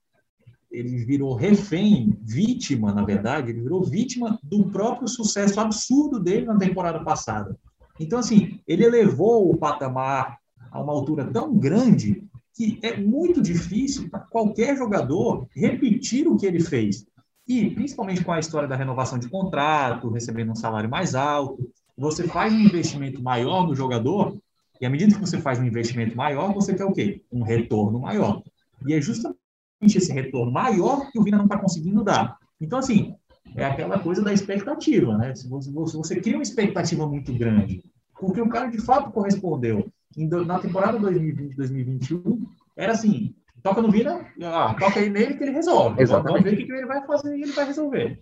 ele 0.72 1.04
virou 1.04 1.34
refém, 1.34 2.18
vítima, 2.22 2.94
na 2.94 3.04
verdade, 3.04 3.50
ele 3.50 3.62
virou 3.62 3.84
vítima 3.84 4.40
do 4.42 4.66
próprio 4.70 5.08
sucesso 5.08 5.60
absurdo 5.60 6.20
dele 6.20 6.46
na 6.46 6.58
temporada 6.58 7.04
passada. 7.04 7.58
Então, 8.00 8.20
assim, 8.20 8.60
ele 8.68 8.86
elevou 8.86 9.52
o 9.52 9.58
patamar 9.58 10.40
a 10.72 10.82
uma 10.82 10.94
altura 10.94 11.26
tão 11.26 11.58
grande 11.58 12.24
que 12.56 12.80
é 12.82 12.98
muito 12.98 13.42
difícil 13.42 14.10
para 14.10 14.20
qualquer 14.20 14.78
jogador 14.78 15.48
repetir 15.56 16.28
o 16.28 16.38
que 16.38 16.46
ele 16.46 16.60
fez. 16.60 17.06
E, 17.48 17.70
principalmente 17.72 18.24
com 18.24 18.32
a 18.32 18.40
história 18.40 18.68
da 18.68 18.76
renovação 18.76 19.18
de 19.18 19.30
contrato, 19.30 20.10
recebendo 20.10 20.52
um 20.52 20.56
salário 20.56 20.90
mais 20.90 21.16
alto, 21.16 21.70
você 21.98 22.28
faz 22.28 22.54
um 22.54 22.60
investimento 22.60 23.22
maior 23.22 23.68
no 23.68 23.76
jogador, 23.76 24.38
e 24.80 24.86
à 24.86 24.90
medida 24.90 25.14
que 25.14 25.22
você 25.22 25.40
faz 25.40 25.60
um 25.60 25.66
investimento 25.66 26.16
maior, 26.16 26.54
você 26.54 26.74
quer 26.74 26.86
o 26.86 26.92
quê? 26.92 27.22
Um 27.32 27.44
retorno 27.44 28.00
maior. 28.00 28.42
E 28.88 28.94
é 28.94 29.02
justamente 29.02 29.38
esse 29.84 30.12
retorno 30.12 30.52
maior 30.52 31.12
que 31.12 31.20
o 31.20 31.24
Vina 31.24 31.38
não 31.38 31.46
está 31.46 31.58
conseguindo 31.58 32.04
dar. 32.04 32.38
Então, 32.60 32.80
assim, 32.80 33.16
é 33.56 33.66
aquela 33.66 34.00
coisa 34.00 34.24
da 34.24 34.34
expectativa, 34.34 35.18
né? 35.18 35.36
Se 35.36 35.48
você, 35.48 35.72
você 35.72 36.20
cria 36.20 36.38
uma 36.38 36.44
expectativa 36.44 37.08
muito 37.08 37.34
grande, 37.34 37.84
porque 38.20 38.42
o 38.42 38.50
cara 38.50 38.68
de 38.68 38.80
fato 38.80 39.12
correspondeu 39.12 39.92
na 40.18 40.60
temporada 40.60 41.00
2020-2021, 41.00 42.46
era 42.76 42.94
assim, 42.94 43.36
toca 43.64 43.82
no 43.82 43.92
Vina, 43.92 44.28
ah, 44.44 44.76
toca 44.80 45.00
aí 45.00 45.10
nele 45.10 45.36
que 45.36 45.44
ele 45.44 45.52
resolve. 45.52 46.02
Exatamente. 46.02 46.44
Vamos 46.44 46.58
ver 46.58 46.64
o 46.64 46.66
que 46.66 46.74
ele 46.74 46.86
vai 46.86 47.06
fazer 47.06 47.38
e 47.38 47.42
ele 47.44 47.52
vai 47.52 47.66
resolver. 47.66 48.20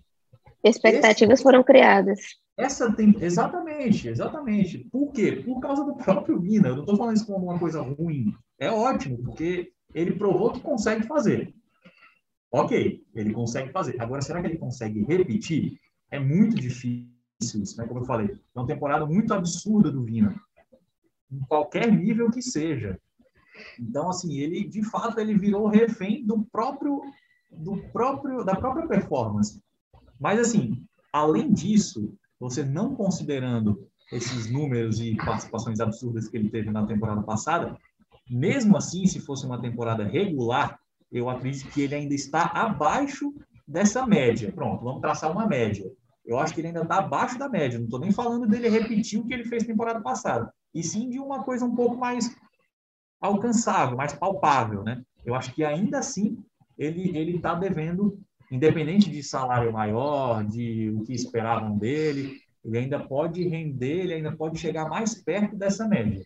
Expectativas 0.62 1.34
Esse, 1.34 1.42
foram 1.42 1.64
criadas. 1.64 2.20
Essa 2.56 2.92
tem, 2.92 3.14
exatamente, 3.20 4.08
exatamente. 4.08 4.78
Por 4.92 5.12
quê? 5.12 5.32
Por 5.32 5.60
causa 5.60 5.84
do 5.84 5.96
próprio 5.96 6.38
Vina. 6.38 6.68
Eu 6.68 6.74
não 6.74 6.82
estou 6.82 6.96
falando 6.96 7.16
isso 7.16 7.26
como 7.26 7.46
uma 7.46 7.58
coisa 7.58 7.80
ruim. 7.80 8.34
É 8.58 8.70
ótimo, 8.70 9.18
porque 9.24 9.72
ele 9.94 10.12
provou 10.12 10.52
que 10.52 10.60
consegue 10.60 11.06
fazer. 11.06 11.54
Ok, 12.52 13.02
ele 13.14 13.32
consegue 13.32 13.72
fazer. 13.72 14.00
Agora, 14.00 14.20
será 14.20 14.40
que 14.40 14.48
ele 14.48 14.58
consegue 14.58 15.02
repetir? 15.04 15.78
É 16.10 16.18
muito 16.18 16.56
difícil 16.56 17.08
isso, 17.40 17.78
né? 17.78 17.86
Como 17.86 18.00
eu 18.00 18.04
falei, 18.04 18.26
é 18.26 18.58
uma 18.58 18.66
temporada 18.66 19.06
muito 19.06 19.32
absurda 19.32 19.90
do 19.90 20.04
Vina, 20.04 20.34
em 21.30 21.40
qualquer 21.40 21.90
nível 21.90 22.30
que 22.30 22.42
seja. 22.42 22.98
Então, 23.78 24.08
assim, 24.08 24.38
ele 24.38 24.66
de 24.66 24.82
fato 24.82 25.18
ele 25.18 25.36
virou 25.36 25.66
refém 25.66 26.24
do 26.24 26.42
próprio, 26.44 27.02
do 27.50 27.76
próprio, 27.92 28.44
da 28.44 28.54
própria 28.54 28.86
performance. 28.86 29.60
Mas 30.18 30.38
assim, 30.38 30.84
além 31.12 31.52
disso, 31.52 32.14
você 32.38 32.64
não 32.64 32.94
considerando 32.94 33.86
esses 34.12 34.50
números 34.50 35.00
e 35.00 35.16
participações 35.16 35.78
absurdas 35.80 36.28
que 36.28 36.36
ele 36.36 36.50
teve 36.50 36.70
na 36.70 36.86
temporada 36.86 37.22
passada, 37.22 37.76
mesmo 38.28 38.76
assim, 38.76 39.06
se 39.06 39.20
fosse 39.20 39.46
uma 39.46 39.60
temporada 39.60 40.04
regular, 40.04 40.78
eu 41.10 41.28
acredito 41.28 41.70
que 41.70 41.82
ele 41.82 41.94
ainda 41.94 42.14
está 42.14 42.44
abaixo 42.46 43.34
dessa 43.66 44.06
média. 44.06 44.52
Pronto, 44.52 44.84
vamos 44.84 45.00
traçar 45.00 45.30
uma 45.30 45.46
média. 45.46 45.90
Eu 46.24 46.38
acho 46.38 46.54
que 46.54 46.60
ele 46.60 46.68
ainda 46.68 46.82
está 46.82 46.98
abaixo 46.98 47.38
da 47.38 47.48
média. 47.48 47.78
Não 47.78 47.86
estou 47.86 48.00
nem 48.00 48.12
falando 48.12 48.46
dele 48.46 48.68
repetir 48.68 49.18
o 49.18 49.26
que 49.26 49.34
ele 49.34 49.44
fez 49.44 49.64
temporada 49.64 50.00
passada, 50.00 50.52
e 50.74 50.82
sim 50.82 51.08
de 51.08 51.18
uma 51.18 51.42
coisa 51.42 51.64
um 51.64 51.74
pouco 51.74 51.96
mais 51.96 52.34
alcançável, 53.20 53.96
mais 53.96 54.12
palpável, 54.12 54.82
né? 54.82 55.02
Eu 55.24 55.34
acho 55.34 55.52
que 55.52 55.64
ainda 55.64 55.98
assim 55.98 56.38
ele 56.78 57.16
ele 57.16 57.36
está 57.36 57.54
devendo, 57.54 58.18
independente 58.50 59.10
de 59.10 59.22
salário 59.22 59.72
maior, 59.72 60.44
de 60.44 60.90
o 60.90 61.02
que 61.04 61.12
esperavam 61.12 61.76
dele, 61.76 62.40
ele 62.64 62.78
ainda 62.78 62.98
pode 63.00 63.46
render, 63.46 64.00
ele 64.00 64.14
ainda 64.14 64.32
pode 64.32 64.58
chegar 64.58 64.88
mais 64.88 65.14
perto 65.14 65.56
dessa 65.56 65.86
média. 65.86 66.22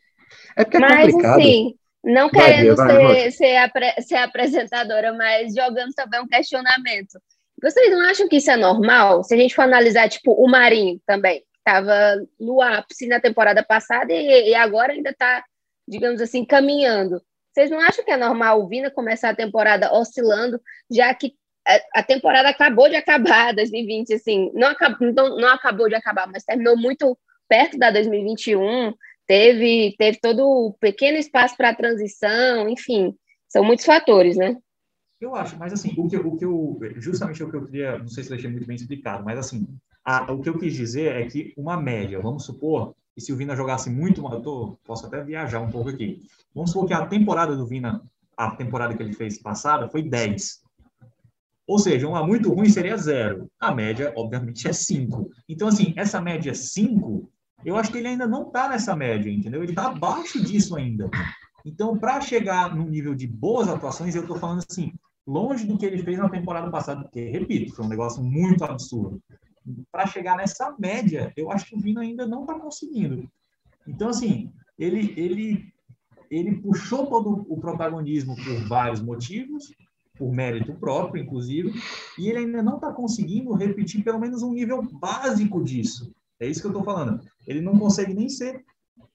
É 0.57 0.65
porque 0.65 0.77
é 0.77 0.81
mas, 0.81 1.13
complicado. 1.13 1.41
Assim, 1.41 1.75
não 2.05 2.29
querendo 2.29 2.77
vai, 2.77 2.97
vai, 2.97 3.15
ser, 3.15 3.33
ser, 3.33 3.57
apre, 3.57 4.03
ser 4.03 4.17
apresentadora, 4.17 5.13
mas 5.15 5.55
jogando 5.55 5.93
também 5.95 6.21
um 6.21 6.27
questionamento. 6.27 7.19
Vocês 7.63 7.91
não 7.91 8.01
acham 8.03 8.29
que 8.29 8.37
isso 8.37 8.51
é 8.51 8.57
normal? 8.57 9.23
Se 9.25 9.35
a 9.35 9.39
gente 9.39 9.55
for 9.55 9.63
analisar, 9.63 10.09
tipo, 10.09 10.33
o 10.33 10.49
Marinho 10.49 11.01
também, 11.07 11.43
estava 11.67 12.17
no 12.39 12.61
ápice 12.61 13.07
na 13.07 13.21
temporada 13.21 13.63
passada 13.65 14.13
e, 14.13 14.51
e 14.51 14.55
agora 14.55 14.93
ainda 14.93 15.11
está 15.11 15.43
digamos 15.87 16.21
assim, 16.21 16.45
caminhando. 16.45 17.21
Vocês 17.53 17.71
não 17.71 17.79
acham 17.81 18.05
que 18.05 18.11
é 18.11 18.17
normal 18.17 18.61
o 18.61 18.69
Vina 18.69 18.91
começar 18.91 19.31
a 19.31 19.37
temporada 19.37 19.93
oscilando, 19.93 20.61
já 20.91 21.15
que 21.15 21.35
a 21.95 22.03
temporada 22.03 22.49
acabou 22.49 22.89
de 22.89 22.97
acabar, 22.97 23.55
2020, 23.55 24.15
assim, 24.15 24.51
não 24.55 24.69
acabou, 24.69 25.13
não, 25.13 25.37
não 25.37 25.49
acabou 25.49 25.89
de 25.89 25.95
acabar, 25.95 26.27
mas 26.27 26.45
terminou 26.45 26.77
muito 26.77 27.17
perto 27.49 27.79
da 27.79 27.91
2021, 27.91 28.93
teve, 29.27 29.95
teve 29.97 30.19
todo 30.21 30.45
o 30.47 30.73
pequeno 30.75 31.17
espaço 31.17 31.57
para 31.57 31.75
transição, 31.75 32.69
enfim, 32.69 33.15
são 33.49 33.65
muitos 33.65 33.85
fatores, 33.85 34.37
né? 34.37 34.57
Eu 35.21 35.35
acho, 35.35 35.57
mas 35.57 35.73
assim, 35.73 35.95
o 35.97 36.09
que, 36.09 36.17
o 36.17 36.37
que 36.37 36.45
eu, 36.45 36.79
justamente 36.97 37.43
o 37.43 37.51
que 37.51 37.57
eu 37.57 37.65
queria, 37.65 37.99
não 37.99 38.09
sei 38.09 38.25
se 38.25 38.31
deixei 38.31 38.51
muito 38.51 38.67
bem 38.67 38.77
explicado, 38.77 39.25
mas 39.25 39.39
assim, 39.39 39.67
a, 40.05 40.31
o 40.33 40.41
que 40.41 40.49
eu 40.49 40.59
quis 40.59 40.75
dizer 40.75 41.17
é 41.17 41.27
que 41.27 41.55
uma 41.57 41.77
média, 41.77 42.21
vamos 42.21 42.45
supor 42.45 42.95
e 43.17 43.21
se 43.21 43.33
o 43.33 43.37
Vina 43.37 43.55
jogasse 43.55 43.89
muito 43.89 44.23
mal, 44.23 44.35
eu 44.35 44.43
tô, 44.43 44.79
posso 44.85 45.07
até 45.07 45.23
viajar 45.23 45.61
um 45.61 45.71
pouco 45.71 45.89
aqui. 45.89 46.23
Vamos 46.55 46.73
supor 46.73 46.87
que 46.87 46.95
a 46.95 47.07
temporada 47.07 47.57
do 47.57 47.67
Vina, 47.67 48.03
a 48.37 48.51
temporada 48.51 48.95
que 48.95 49.03
ele 49.03 49.13
fez 49.13 49.41
passada, 49.41 49.89
foi 49.89 50.03
10. 50.03 50.63
Ou 51.67 51.79
seja, 51.79 52.09
uma 52.09 52.27
muito 52.27 52.53
ruim 52.53 52.69
seria 52.69 52.97
zero. 52.97 53.49
A 53.59 53.73
média, 53.73 54.13
obviamente, 54.17 54.67
é 54.67 54.73
5. 54.73 55.31
Então, 55.49 55.69
assim, 55.69 55.95
essa 55.97 56.21
média 56.21 56.55
5, 56.55 57.31
eu 57.65 57.77
acho 57.77 57.91
que 57.91 57.99
ele 57.99 58.09
ainda 58.09 58.27
não 58.27 58.49
está 58.49 58.69
nessa 58.69 58.97
média, 58.97 59.31
entendeu? 59.31 59.63
Ele 59.63 59.73
está 59.73 59.87
abaixo 59.87 60.43
disso 60.43 60.77
ainda. 60.77 61.09
Então, 61.65 61.97
para 61.97 62.21
chegar 62.21 62.75
no 62.75 62.85
nível 62.85 63.15
de 63.15 63.27
boas 63.27 63.69
atuações, 63.69 64.15
eu 64.15 64.23
estou 64.23 64.39
falando 64.39 64.65
assim, 64.69 64.93
longe 65.27 65.65
do 65.65 65.79
que 65.79 65.87
ele 65.87 66.03
fez 66.03 66.19
na 66.19 66.29
temporada 66.29 66.71
passada, 66.71 67.03
porque, 67.03 67.31
repito, 67.31 67.75
foi 67.75 67.85
um 67.85 67.89
negócio 67.89 68.23
muito 68.23 68.65
absurdo 68.65 69.23
para 69.91 70.07
chegar 70.07 70.37
nessa 70.37 70.75
média, 70.79 71.33
eu 71.37 71.51
acho 71.51 71.67
que 71.67 71.75
o 71.75 71.81
Vina 71.81 72.03
ainda 72.03 72.27
não 72.27 72.43
está 72.43 72.59
conseguindo. 72.59 73.29
Então, 73.87 74.09
assim, 74.09 74.53
ele, 74.79 75.15
ele, 75.17 75.73
ele 76.31 76.57
puxou 76.61 77.07
todo 77.07 77.47
o 77.49 77.61
protagonismo 77.61 78.35
por 78.37 78.69
vários 78.69 79.01
motivos, 79.01 79.73
por 80.17 80.33
mérito 80.33 80.75
próprio, 80.75 81.23
inclusive, 81.23 81.73
e 82.19 82.29
ele 82.29 82.39
ainda 82.39 82.63
não 82.63 82.77
está 82.77 82.93
conseguindo 82.93 83.53
repetir 83.55 84.05
pelo 84.05 84.21
menos 84.21 84.43
um 84.43 84.53
nível 84.53 84.83
básico 84.83 85.63
disso. 85.63 86.13
É 86.39 86.47
isso 86.47 86.61
que 86.61 86.67
eu 86.67 86.71
estou 86.71 86.85
falando. 86.85 87.21
Ele 87.47 87.61
não 87.61 87.79
consegue 87.79 88.15
nem 88.15 88.29
ser. 88.29 88.65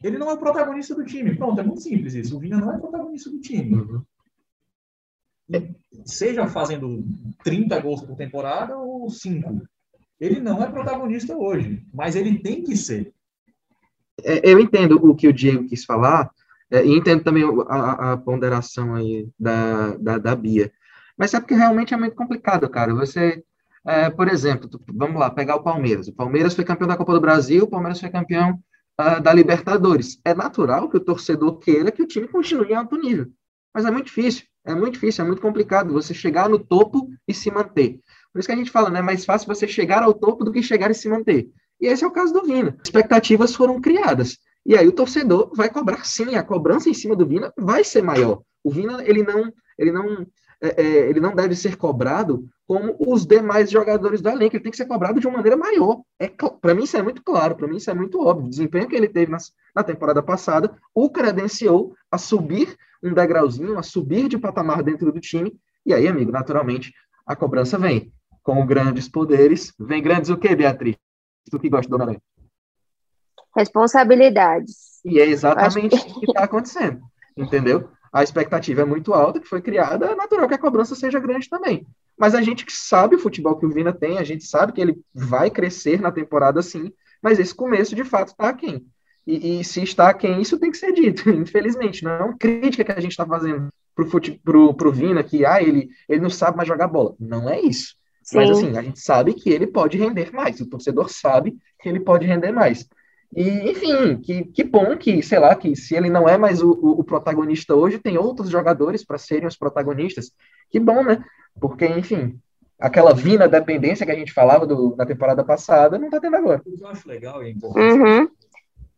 Ele 0.03 0.18
não 0.18 0.29
é 0.29 0.34
o 0.34 0.39
protagonista 0.39 0.96
do 0.96 1.06
time. 1.06 1.36
Pronto, 1.36 1.60
é 1.60 1.63
muito 1.63 1.82
simples 1.82 2.13
isso. 2.13 2.36
O 2.36 2.39
Vina 2.39 2.58
não 2.58 2.72
é 2.72 2.77
o 2.77 2.82
protagonista 2.82 3.29
do 3.29 3.39
time. 3.39 3.75
Uhum. 3.75 4.03
Seja 6.06 6.48
fazendo 6.48 7.03
30 7.44 7.79
gols 7.79 8.01
por 8.01 8.15
temporada 8.15 8.77
ou 8.77 9.10
5. 9.10 9.62
Ele 10.19 10.39
não 10.39 10.61
é 10.61 10.67
protagonista 10.69 11.35
hoje, 11.35 11.85
mas 11.93 12.15
ele 12.15 12.39
tem 12.39 12.63
que 12.63 12.75
ser. 12.75 13.13
É, 14.23 14.41
eu 14.51 14.59
entendo 14.59 14.95
o 15.03 15.15
que 15.15 15.27
o 15.27 15.33
Diego 15.33 15.67
quis 15.67 15.85
falar, 15.85 16.29
é, 16.71 16.85
e 16.85 16.95
entendo 16.95 17.23
também 17.23 17.43
a, 17.67 18.13
a 18.13 18.17
ponderação 18.17 18.93
aí 18.95 19.27
da, 19.39 19.95
da, 19.97 20.17
da, 20.17 20.35
Bia. 20.35 20.71
Mas 21.17 21.33
é 21.33 21.39
porque 21.39 21.55
realmente 21.55 21.93
é 21.93 21.97
muito 21.97 22.15
complicado, 22.15 22.69
cara. 22.69 22.93
Você, 22.93 23.43
é, 23.85 24.09
por 24.09 24.27
exemplo, 24.27 24.67
tu, 24.69 24.79
vamos 24.93 25.19
lá, 25.19 25.29
pegar 25.29 25.55
o 25.55 25.63
Palmeiras. 25.63 26.07
O 26.07 26.13
Palmeiras 26.13 26.53
foi 26.53 26.63
campeão 26.63 26.88
da 26.88 26.97
Copa 26.97 27.13
do 27.13 27.21
Brasil, 27.21 27.63
o 27.63 27.69
Palmeiras 27.69 27.99
foi 27.99 28.09
campeão 28.09 28.59
uh, 28.99 29.19
da 29.21 29.33
Libertadores. 29.33 30.19
É 30.23 30.33
natural 30.33 30.89
que 30.89 30.97
o 30.97 31.03
torcedor 31.03 31.57
queira 31.59 31.91
que 31.91 32.03
o 32.03 32.07
time 32.07 32.27
continue 32.27 32.71
em 32.71 32.75
alto 32.75 32.97
nível. 32.97 33.27
Mas 33.73 33.85
é 33.85 33.91
muito 33.91 34.07
difícil, 34.07 34.45
é 34.65 34.75
muito 34.75 34.93
difícil, 34.93 35.23
é 35.23 35.27
muito 35.27 35.41
complicado 35.41 35.93
você 35.93 36.13
chegar 36.13 36.49
no 36.49 36.59
topo 36.59 37.09
e 37.27 37.33
se 37.33 37.49
manter. 37.51 37.99
Por 38.31 38.39
isso 38.39 38.48
que 38.48 38.53
a 38.53 38.57
gente 38.57 38.71
fala, 38.71 38.89
né? 38.89 39.00
É 39.00 39.03
mais 39.03 39.25
fácil 39.25 39.48
você 39.48 39.67
chegar 39.67 40.03
ao 40.03 40.13
topo 40.13 40.43
do 40.43 40.51
que 40.51 40.62
chegar 40.62 40.91
e 40.91 40.93
se 40.93 41.09
manter. 41.09 41.50
E 41.81 41.88
esse 41.88 42.03
é 42.03 42.07
o 42.07 42.12
caso 42.12 42.33
do 42.33 42.43
Vina. 42.43 42.77
Expectativas 42.83 43.55
foram 43.55 43.79
criadas. 43.79 44.38
E 44.65 44.77
aí 44.77 44.88
o 44.88 44.91
torcedor 44.91 45.51
vai 45.55 45.69
cobrar 45.69 46.05
sim, 46.05 46.36
a 46.36 46.43
cobrança 46.43 46.89
em 46.89 46.93
cima 46.93 47.15
do 47.15 47.25
Vina 47.25 47.51
vai 47.57 47.83
ser 47.83 48.03
maior. 48.03 48.41
O 48.63 48.69
Vina, 48.69 49.03
ele 49.03 49.24
não, 49.24 49.51
ele 49.77 49.91
não, 49.91 50.27
é, 50.62 50.81
é, 50.81 51.09
ele 51.09 51.19
não 51.19 51.33
deve 51.33 51.55
ser 51.55 51.77
cobrado 51.77 52.48
como 52.67 52.95
os 53.00 53.25
demais 53.25 53.71
jogadores 53.71 54.21
do 54.21 54.29
elenco, 54.29 54.55
ele 54.55 54.62
tem 54.62 54.71
que 54.71 54.77
ser 54.77 54.86
cobrado 54.86 55.19
de 55.19 55.25
uma 55.25 55.38
maneira 55.38 55.57
maior. 55.57 56.01
É, 56.19 56.27
para 56.27 56.75
mim 56.75 56.83
isso 56.83 56.98
é 56.98 57.01
muito 57.01 57.24
claro, 57.24 57.55
para 57.55 57.67
mim 57.67 57.77
isso 57.77 57.89
é 57.89 57.93
muito 57.93 58.21
óbvio. 58.21 58.45
O 58.45 58.50
desempenho 58.50 58.88
que 58.88 58.95
ele 58.95 59.07
teve 59.07 59.36
na 59.75 59.83
temporada 59.83 60.21
passada 60.21 60.77
o 60.93 61.09
credenciou 61.09 61.95
a 62.12 62.17
subir 62.17 62.77
um 63.01 63.13
degrauzinho, 63.13 63.79
a 63.79 63.81
subir 63.81 64.27
de 64.27 64.38
patamar 64.38 64.83
dentro 64.83 65.12
do 65.12 65.19
time, 65.19 65.57
e 65.86 65.93
aí, 65.93 66.07
amigo, 66.07 66.31
naturalmente, 66.31 66.93
a 67.25 67.36
cobrança 67.36 67.77
vem 67.77 68.12
com 68.43 68.65
grandes 68.65 69.08
poderes, 69.08 69.74
vem 69.79 70.01
grandes 70.01 70.29
o 70.29 70.38
quê, 70.38 70.55
Beatriz? 70.55 70.96
Tu 71.50 71.60
que 71.60 71.69
gosta 71.69 71.89
do 71.89 71.96
Homem-Aranha. 71.96 72.22
Responsabilidades. 73.55 75.01
E 75.03 75.19
é 75.19 75.25
exatamente 75.25 75.96
o 75.96 76.19
que 76.19 76.25
está 76.25 76.43
acontecendo, 76.43 77.01
entendeu? 77.36 77.89
A 78.12 78.24
expectativa 78.24 78.81
é 78.81 78.86
muito 78.86 79.13
alta, 79.13 79.39
que 79.39 79.48
foi 79.48 79.62
criada, 79.62 80.08
é 80.08 80.15
natural 80.15 80.48
que 80.48 80.53
a 80.53 80.60
cobrança 80.60 80.96
seja 80.96 81.19
grande 81.19 81.50
também. 81.50 81.86
Mas 82.17 82.36
a 82.36 82.41
gente 82.41 82.65
que 82.65 82.74
sabe 82.74 83.15
o 83.15 83.19
futebol 83.19 83.58
que 83.58 83.65
o 83.65 83.69
Vina 83.69 83.93
tem, 83.93 84.17
a 84.17 84.24
gente 84.24 84.43
sabe 84.43 84.74
que 84.74 84.81
ele 84.81 85.00
vai 85.13 85.50
crescer 85.50 86.01
na 86.01 86.12
temporada 86.12 86.62
sim, 86.62 86.91
mas 87.22 87.39
esse 87.39 87.53
começo 87.53 87.96
de 87.96 88.03
fato 88.03 88.29
está 88.29 88.50
aquém. 88.50 88.86
E, 89.25 89.60
e, 89.60 89.63
se 89.63 89.84
está 89.84 90.10
aquém, 90.10 90.41
isso 90.41 90.58
tem 90.58 90.72
que 90.72 90.77
ser 90.77 90.91
dito, 90.91 91.29
infelizmente. 91.29 92.03
Não 92.03 92.12
é 92.12 92.24
uma 92.24 92.38
crítica 92.38 92.84
que 92.84 92.91
a 92.91 93.00
gente 93.00 93.12
está 93.12 93.25
fazendo 93.25 93.69
pro, 93.93 94.10
fute, 94.10 94.31
pro, 94.43 94.74
pro 94.74 94.91
Vina, 94.91 95.24
que 95.24 95.46
ah, 95.46 95.62
ele, 95.62 95.89
ele 96.08 96.22
não 96.22 96.31
sabe 96.31 96.58
mais 96.58 96.67
jogar 96.67 96.88
bola. 96.88 97.15
Não 97.19 97.48
é 97.48 97.62
isso. 97.62 97.96
Sim. 98.29 98.38
Mas 98.38 98.51
assim, 98.51 98.77
a 98.77 98.81
gente 98.83 99.00
sabe 99.00 99.33
que 99.33 99.50
ele 99.50 99.65
pode 99.65 99.98
render 99.98 100.31
mais, 100.31 100.62
o 100.62 100.69
torcedor 100.69 101.09
sabe 101.09 101.57
que 101.79 101.89
ele 101.89 102.00
pode 102.00 102.27
render 102.27 102.51
mais. 102.51 102.88
E, 103.36 103.71
enfim, 103.71 104.17
que, 104.17 104.43
que 104.45 104.63
bom 104.63 104.95
que, 104.98 105.24
sei 105.24 105.39
lá, 105.39 105.55
que 105.55 105.75
se 105.75 105.95
ele 105.95 106.09
não 106.09 106.29
é 106.29 106.38
mais 106.38 106.62
o, 106.62 106.71
o, 106.71 107.00
o 107.00 107.03
protagonista 107.03 107.74
hoje, 107.74 107.98
tem 107.98 108.19
outros 108.19 108.50
jogadores 108.50 109.03
para 109.03 109.17
serem 109.17 109.48
os 109.48 109.57
protagonistas. 109.57 110.31
Que 110.69 110.79
bom, 110.79 111.03
né? 111.03 111.24
Porque, 111.59 111.88
enfim, 111.88 112.39
aquela 112.79 113.13
vina 113.13 113.48
dependência 113.48 114.05
que 114.05 114.12
a 114.12 114.15
gente 114.15 114.31
falava 114.31 114.67
do, 114.67 114.95
na 114.95 115.07
temporada 115.07 115.43
passada, 115.43 115.98
não 115.98 116.05
está 116.05 116.19
tendo 116.19 116.36
agora. 116.36 116.62
O 116.63 116.77
que 116.77 116.83
eu 116.83 116.88
acho 116.88 117.07
legal 117.07 117.43
e 117.43 117.50
importante 117.50 118.00
uhum 118.00 118.29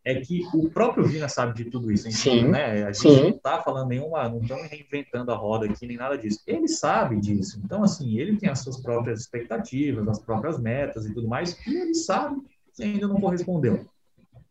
é 0.04 0.16
que 0.16 0.42
o 0.54 0.70
próprio 0.70 1.06
Vina 1.06 1.30
sabe 1.30 1.54
de 1.54 1.70
tudo 1.70 1.92
isso, 1.92 2.12
sim, 2.12 2.48
né? 2.48 2.84
A 2.84 2.92
gente 2.92 3.14
sim. 3.14 3.22
não 3.22 3.30
está 3.30 3.62
falando 3.62 3.90
nenhuma, 3.90 4.28
não 4.28 4.42
estamos 4.42 4.68
reinventando 4.68 5.32
a 5.32 5.36
roda 5.36 5.66
aqui, 5.68 5.86
nem 5.86 5.98
nada 5.98 6.18
disso. 6.18 6.40
Ele 6.48 6.68
sabe 6.68 7.20
disso. 7.20 7.62
Então, 7.64 7.84
assim, 7.84 8.18
ele 8.18 8.38
tem 8.38 8.50
as 8.50 8.60
suas 8.60 8.82
próprias 8.82 9.22
expectativas, 9.22 10.08
as 10.08 10.20
próprias 10.20 10.60
metas 10.60 11.06
e 11.06 11.14
tudo 11.14 11.28
mais, 11.28 11.56
e 11.68 11.76
ele 11.76 11.94
sabe 11.94 12.42
que 12.76 12.84
ainda 12.84 13.08
não 13.08 13.22
correspondeu. 13.22 13.86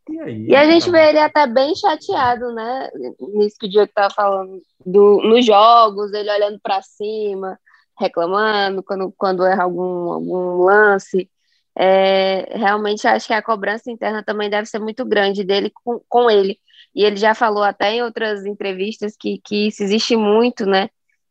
E, 0.09 0.21
aí, 0.21 0.47
e 0.47 0.57
a 0.57 0.65
gente 0.71 0.87
tá 0.87 0.93
vê 0.93 1.09
ele 1.09 1.19
até 1.19 1.47
bem 1.47 1.75
chateado, 1.75 2.53
né? 2.53 2.89
Nisso 3.21 3.57
que 3.59 3.67
o 3.67 3.71
Diego 3.71 3.89
estava 3.89 4.13
falando, 4.15 4.63
do, 4.87 5.21
nos 5.23 5.45
jogos, 5.45 6.13
ele 6.13 6.31
olhando 6.31 6.61
para 6.63 6.81
cima, 6.83 7.59
reclamando 7.99 8.83
quando, 8.83 9.13
quando 9.17 9.45
erra 9.45 9.65
algum, 9.65 10.13
algum 10.13 10.65
lance 10.65 11.29
é, 11.77 12.57
realmente 12.57 13.07
acho 13.07 13.27
que 13.27 13.33
a 13.33 13.43
cobrança 13.43 13.91
interna 13.91 14.23
também 14.25 14.51
deve 14.51 14.67
ser 14.67 14.79
muito 14.79 15.05
grande 15.05 15.45
dele 15.45 15.71
com, 15.85 16.01
com 16.09 16.31
ele. 16.31 16.59
E 16.95 17.05
ele 17.05 17.17
já 17.17 17.35
falou 17.35 17.63
até 17.63 17.93
em 17.95 18.03
outras 18.03 18.45
entrevistas 18.45 19.17
que, 19.17 19.41
que 19.45 19.69
isso 19.69 19.83
existe 19.83 20.17
muito, 20.17 20.67
né? 20.67 20.91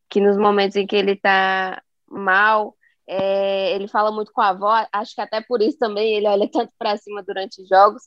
Que 0.10 0.22
nos 0.22 0.38
momentos 0.38 0.78
em 0.78 0.88
que 0.88 0.96
ele 0.96 1.12
está 1.12 1.82
mal. 2.08 2.76
É, 3.08 3.76
ele 3.76 3.88
fala 3.88 4.12
muito 4.12 4.32
com 4.32 4.42
a 4.42 4.50
avó, 4.50 4.86
acho 4.94 5.16
que 5.16 5.22
até 5.22 5.42
por 5.42 5.62
isso 5.62 5.80
também 5.80 6.16
ele 6.16 6.28
olha 6.28 6.48
tanto 6.52 6.72
para 6.78 6.96
cima 6.98 7.24
durante 7.24 7.62
os 7.62 7.68
jogos. 7.68 8.04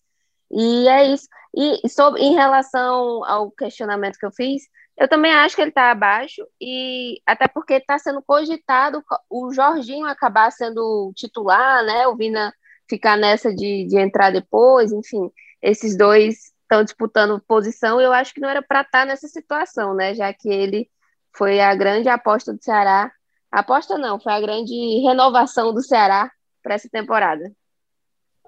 E 0.51 0.89
é 0.89 1.07
isso. 1.09 1.29
E 1.55 1.89
sobre, 1.89 2.23
em 2.23 2.35
relação 2.35 3.25
ao 3.25 3.51
questionamento 3.51 4.19
que 4.19 4.27
eu 4.27 4.33
fiz, 4.33 4.63
eu 4.97 5.09
também 5.09 5.33
acho 5.33 5.57
que 5.57 5.63
ele 5.63 5.71
está 5.71 5.91
abaixo, 5.91 6.47
e 6.61 7.21
até 7.27 7.49
porque 7.49 7.75
está 7.75 7.99
sendo 7.99 8.23
cogitado 8.23 9.03
o 9.31 9.53
Jorginho 9.53 10.07
acabar 10.07 10.51
sendo 10.51 11.13
titular, 11.15 11.85
né? 11.85 12.07
O 12.07 12.17
Vina 12.17 12.53
ficar 12.89 13.17
nessa 13.17 13.55
de, 13.55 13.87
de 13.87 13.99
entrar 13.99 14.31
depois, 14.31 14.93
enfim, 14.93 15.31
esses 15.63 15.97
dois 15.97 16.53
estão 16.63 16.85
disputando 16.85 17.43
posição, 17.47 18.01
e 18.01 18.05
eu 18.05 18.13
acho 18.13 18.35
que 18.35 18.41
não 18.41 18.49
era 18.49 18.63
para 18.63 18.83
estar 18.83 19.01
tá 19.01 19.07
nessa 19.07 19.29
situação, 19.29 19.95
né? 19.95 20.15
Já 20.15 20.33
que 20.33 20.49
ele 20.49 20.89
foi 21.35 21.61
a 21.61 21.75
grande 21.75 22.09
aposta 22.09 22.53
do 22.53 22.63
Ceará. 22.63 23.11
Aposta 23.51 23.99
não, 23.99 24.21
foi 24.21 24.33
a 24.33 24.41
grande 24.41 24.75
renovação 25.01 25.73
do 25.73 25.83
Ceará 25.83 26.31
para 26.63 26.75
essa 26.75 26.89
temporada. 26.91 27.53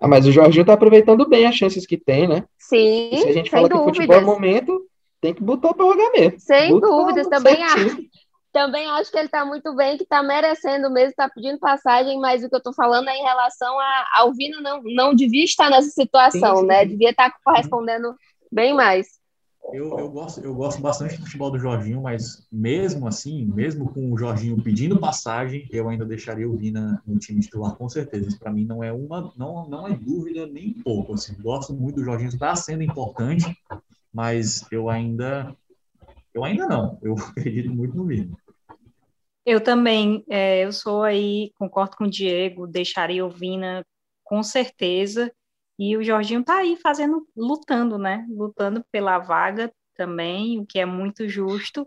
Ah, 0.00 0.08
mas 0.08 0.26
o 0.26 0.32
Jorginho 0.32 0.62
está 0.62 0.74
aproveitando 0.74 1.26
bem 1.28 1.46
as 1.46 1.54
chances 1.54 1.86
que 1.86 1.96
tem, 1.96 2.28
né? 2.28 2.44
Sim. 2.58 3.10
E 3.12 3.18
se 3.18 3.28
a 3.28 3.32
gente 3.32 3.50
fala 3.50 3.68
dúvidas. 3.68 3.92
que 3.92 4.02
futebol 4.02 4.16
é 4.16 4.20
momento, 4.20 4.83
tem 5.24 5.32
que 5.32 5.42
botar 5.42 5.72
para 5.72 5.86
jogar 5.86 6.10
mesmo. 6.10 6.38
Sem 6.38 6.70
Botar 6.70 6.86
dúvidas, 6.86 7.26
também 7.28 7.62
acho. 7.62 7.96
Também 8.52 8.86
acho 8.86 9.10
que 9.10 9.16
ele 9.16 9.26
está 9.26 9.44
muito 9.44 9.74
bem, 9.74 9.96
que 9.96 10.04
está 10.04 10.22
merecendo 10.22 10.88
mesmo, 10.88 11.10
está 11.10 11.28
pedindo 11.28 11.58
passagem, 11.58 12.20
mas 12.20 12.44
o 12.44 12.48
que 12.48 12.54
eu 12.54 12.58
estou 12.58 12.72
falando 12.72 13.08
é 13.08 13.16
em 13.16 13.22
relação 13.22 13.80
a 13.80 14.04
Alvino 14.16 14.60
não, 14.60 14.80
não 14.84 15.14
devia 15.14 15.42
estar 15.42 15.68
nessa 15.70 15.88
situação, 15.88 16.56
sim, 16.56 16.60
sim. 16.60 16.66
né? 16.66 16.84
Devia 16.84 17.10
estar 17.10 17.30
tá 17.30 17.36
correspondendo 17.42 18.14
bem 18.52 18.72
mais. 18.72 19.08
Eu, 19.72 19.98
eu, 19.98 20.08
gosto, 20.08 20.40
eu 20.40 20.54
gosto 20.54 20.80
bastante 20.80 21.16
do 21.16 21.24
futebol 21.24 21.50
do 21.50 21.58
Jorginho, 21.58 22.02
mas 22.02 22.46
mesmo 22.52 23.08
assim, 23.08 23.44
mesmo 23.46 23.92
com 23.92 24.12
o 24.12 24.18
Jorginho 24.18 24.62
pedindo 24.62 25.00
passagem, 25.00 25.66
eu 25.72 25.88
ainda 25.88 26.04
deixaria 26.04 26.48
o 26.48 26.56
Vina 26.56 27.02
no 27.04 27.18
time 27.18 27.40
titular, 27.40 27.74
com 27.74 27.88
certeza. 27.88 28.28
Isso 28.28 28.38
para 28.38 28.52
mim 28.52 28.66
não 28.66 28.84
é 28.84 28.92
uma, 28.92 29.32
não, 29.36 29.66
não 29.68 29.88
é 29.88 29.96
dúvida 29.96 30.46
nem 30.46 30.74
pouco. 30.74 31.14
Assim. 31.14 31.34
Gosto 31.40 31.72
muito 31.72 31.96
do 31.96 32.04
Jorginho, 32.04 32.28
está 32.28 32.54
sendo 32.54 32.82
importante, 32.82 33.56
mas 34.14 34.64
eu 34.70 34.88
ainda 34.88 35.54
eu 36.34 36.44
ainda 36.44 36.66
não. 36.66 36.98
Eu 37.02 37.14
acredito 37.36 37.70
muito 37.70 37.96
no 37.96 38.06
Vina. 38.06 38.36
Eu 39.46 39.62
também, 39.62 40.24
é, 40.28 40.64
eu 40.64 40.72
sou 40.72 41.02
aí, 41.02 41.52
concordo 41.58 41.96
com 41.96 42.04
o 42.04 42.10
Diego, 42.10 42.66
deixaria 42.66 43.24
o 43.24 43.30
Vina 43.30 43.84
com 44.24 44.42
certeza. 44.42 45.30
E 45.78 45.96
o 45.96 46.02
Jorginho 46.02 46.42
tá 46.42 46.58
aí 46.58 46.76
fazendo, 46.76 47.26
lutando, 47.36 47.98
né? 47.98 48.26
Lutando 48.30 48.84
pela 48.90 49.18
vaga 49.18 49.72
também, 49.94 50.58
o 50.58 50.66
que 50.66 50.78
é 50.78 50.86
muito 50.86 51.28
justo. 51.28 51.86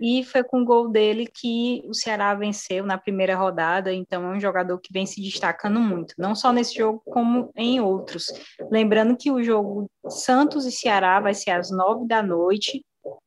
E 0.00 0.24
foi 0.24 0.44
com 0.44 0.60
o 0.60 0.64
gol 0.64 0.88
dele 0.88 1.26
que 1.26 1.82
o 1.88 1.94
Ceará 1.94 2.34
venceu 2.34 2.84
na 2.84 2.98
primeira 2.98 3.36
rodada, 3.36 3.92
então 3.92 4.24
é 4.24 4.36
um 4.36 4.40
jogador 4.40 4.78
que 4.78 4.92
vem 4.92 5.06
se 5.06 5.20
destacando 5.22 5.80
muito, 5.80 6.14
não 6.18 6.34
só 6.34 6.52
nesse 6.52 6.74
jogo, 6.74 7.02
como 7.06 7.50
em 7.56 7.80
outros. 7.80 8.26
Lembrando 8.70 9.16
que 9.16 9.30
o 9.30 9.42
jogo 9.42 9.90
Santos 10.08 10.66
e 10.66 10.72
Ceará 10.72 11.18
vai 11.20 11.34
ser 11.34 11.50
às 11.50 11.70
nove 11.70 12.06
da 12.06 12.22
noite, 12.22 12.84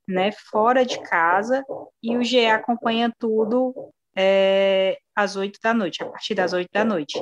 né, 0.07 0.31
fora 0.31 0.85
de 0.85 1.01
casa, 1.01 1.63
e 2.03 2.17
o 2.17 2.23
GE 2.23 2.45
acompanha 2.47 3.13
tudo 3.17 3.73
é, 4.15 4.97
às 5.15 5.35
oito 5.35 5.59
da 5.63 5.73
noite, 5.73 6.03
a 6.03 6.05
partir 6.05 6.35
das 6.35 6.53
oito 6.53 6.69
da 6.73 6.83
noite. 6.83 7.21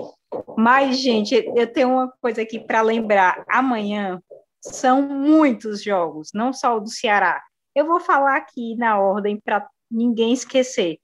Mas, 0.57 0.99
gente, 0.99 1.35
eu 1.55 1.71
tenho 1.71 1.89
uma 1.89 2.11
coisa 2.21 2.41
aqui 2.41 2.59
para 2.59 2.81
lembrar. 2.81 3.43
Amanhã 3.47 4.21
são 4.61 5.01
muitos 5.01 5.83
jogos, 5.83 6.29
não 6.33 6.51
só 6.51 6.77
o 6.77 6.79
do 6.79 6.89
Ceará. 6.89 7.41
Eu 7.77 7.85
vou 7.85 7.99
falar 7.99 8.37
aqui 8.37 8.75
na 8.75 8.99
ordem 8.99 9.39
para 9.39 9.69
ninguém 9.91 10.33
esquecer. 10.33 10.97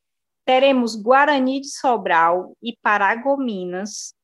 Teremos 0.44 0.96
Guarani 0.96 1.62
de 1.62 1.68
Sobral 1.68 2.58
e 2.64 2.76
Paragominas 2.82 4.16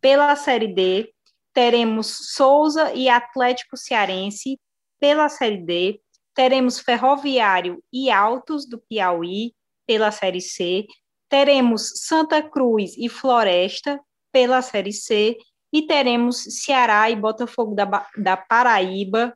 pela 0.00 0.34
Série 0.34 0.74
D. 0.74 1.14
Teremos 1.52 2.32
Souza 2.34 2.92
e 2.94 3.08
Atlético 3.08 3.76
Cearense 3.76 4.58
pela 4.98 5.28
Série 5.28 5.64
D. 5.64 6.00
Teremos 6.34 6.80
Ferroviário 6.80 7.80
e 7.92 8.10
Altos 8.10 8.68
do 8.68 8.80
Piauí 8.80 9.54
pela 9.86 10.10
Série 10.10 10.40
C. 10.40 10.84
Teremos 11.28 11.92
Santa 12.06 12.42
Cruz 12.42 12.96
e 12.98 13.08
Floresta 13.08 14.00
pela 14.32 14.62
Série 14.62 14.92
C. 14.92 15.38
E 15.72 15.86
teremos 15.86 16.42
Ceará 16.42 17.08
e 17.08 17.14
Botafogo 17.14 17.72
da, 17.76 17.86
da 18.16 18.36
Paraíba, 18.36 19.32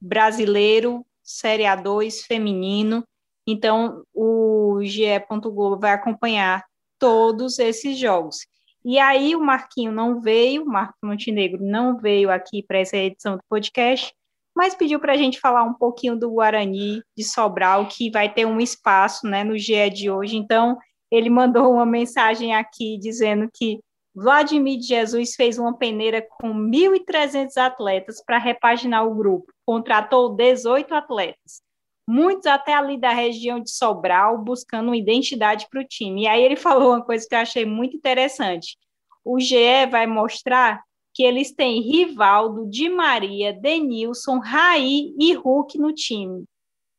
brasileiro 0.00 1.06
Série 1.22 1.64
A2 1.64 2.26
feminino. 2.26 3.04
Então, 3.46 4.04
o 4.14 4.80
GE. 4.82 5.04
Globo 5.28 5.78
vai 5.78 5.92
acompanhar 5.92 6.64
todos 6.98 7.58
esses 7.58 7.98
jogos. 7.98 8.46
E 8.84 8.98
aí, 8.98 9.34
o 9.36 9.40
Marquinho 9.40 9.92
não 9.92 10.20
veio, 10.20 10.62
o 10.62 10.66
Marco 10.66 10.94
Montenegro 11.04 11.62
não 11.62 11.96
veio 11.96 12.30
aqui 12.30 12.62
para 12.62 12.78
essa 12.78 12.96
edição 12.96 13.36
do 13.36 13.42
podcast, 13.48 14.12
mas 14.54 14.74
pediu 14.74 15.00
para 15.00 15.12
a 15.12 15.16
gente 15.16 15.40
falar 15.40 15.62
um 15.62 15.74
pouquinho 15.74 16.16
do 16.16 16.30
Guarani 16.30 17.02
de 17.16 17.24
Sobral, 17.24 17.86
que 17.86 18.10
vai 18.10 18.32
ter 18.32 18.44
um 18.44 18.60
espaço 18.60 19.26
né, 19.26 19.44
no 19.44 19.56
GE 19.56 19.90
de 19.90 20.10
hoje. 20.10 20.36
Então, 20.36 20.76
ele 21.10 21.30
mandou 21.30 21.72
uma 21.72 21.86
mensagem 21.86 22.54
aqui 22.54 22.98
dizendo 22.98 23.48
que 23.52 23.80
Vladimir 24.14 24.80
Jesus 24.80 25.34
fez 25.34 25.58
uma 25.58 25.76
peneira 25.76 26.26
com 26.38 26.52
1.300 26.52 27.56
atletas 27.56 28.22
para 28.24 28.38
repaginar 28.38 29.06
o 29.06 29.14
grupo. 29.14 29.52
Contratou 29.64 30.34
18 30.34 30.94
atletas, 30.94 31.62
muitos 32.06 32.46
até 32.46 32.74
ali 32.74 32.98
da 32.98 33.10
região 33.10 33.58
de 33.58 33.70
Sobral, 33.70 34.38
buscando 34.38 34.88
uma 34.88 34.96
identidade 34.96 35.66
para 35.70 35.80
o 35.80 35.84
time. 35.84 36.22
E 36.22 36.26
aí 36.26 36.42
ele 36.42 36.56
falou 36.56 36.90
uma 36.90 37.04
coisa 37.04 37.26
que 37.26 37.34
eu 37.34 37.38
achei 37.38 37.64
muito 37.64 37.96
interessante. 37.96 38.76
O 39.24 39.40
GE 39.40 39.86
vai 39.90 40.06
mostrar 40.06 40.82
que 41.14 41.22
eles 41.22 41.52
têm 41.52 41.80
Rivaldo, 41.80 42.68
Di 42.68 42.88
Maria, 42.88 43.52
Denilson, 43.52 44.38
Raí 44.38 45.14
e 45.18 45.34
Hulk 45.34 45.78
no 45.78 45.92
time. 45.92 46.44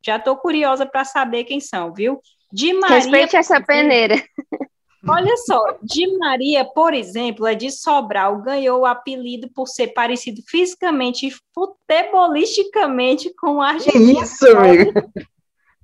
Já 0.05 0.17
estou 0.17 0.35
curiosa 0.37 0.85
para 0.85 1.03
saber 1.03 1.45
quem 1.45 1.59
são, 1.59 1.93
viu? 1.93 2.19
Di 2.51 2.73
Maria. 2.73 2.97
Respeite 2.97 3.35
essa 3.35 3.61
peneira. 3.61 4.15
Olha 5.07 5.35
só, 5.37 5.77
Di 5.81 6.17
Maria, 6.17 6.63
por 6.63 6.93
exemplo, 6.93 7.45
é 7.45 7.53
de 7.53 7.69
Sobral, 7.69 8.41
ganhou 8.41 8.81
o 8.81 8.85
apelido 8.85 9.49
por 9.49 9.67
ser 9.67 9.87
parecido 9.87 10.41
fisicamente 10.47 11.27
e 11.27 11.33
futebolisticamente 11.53 13.33
com 13.35 13.57
o 13.57 13.61
argentino. 13.61 14.23
Isso, 14.23 14.47
amigo! 14.47 14.93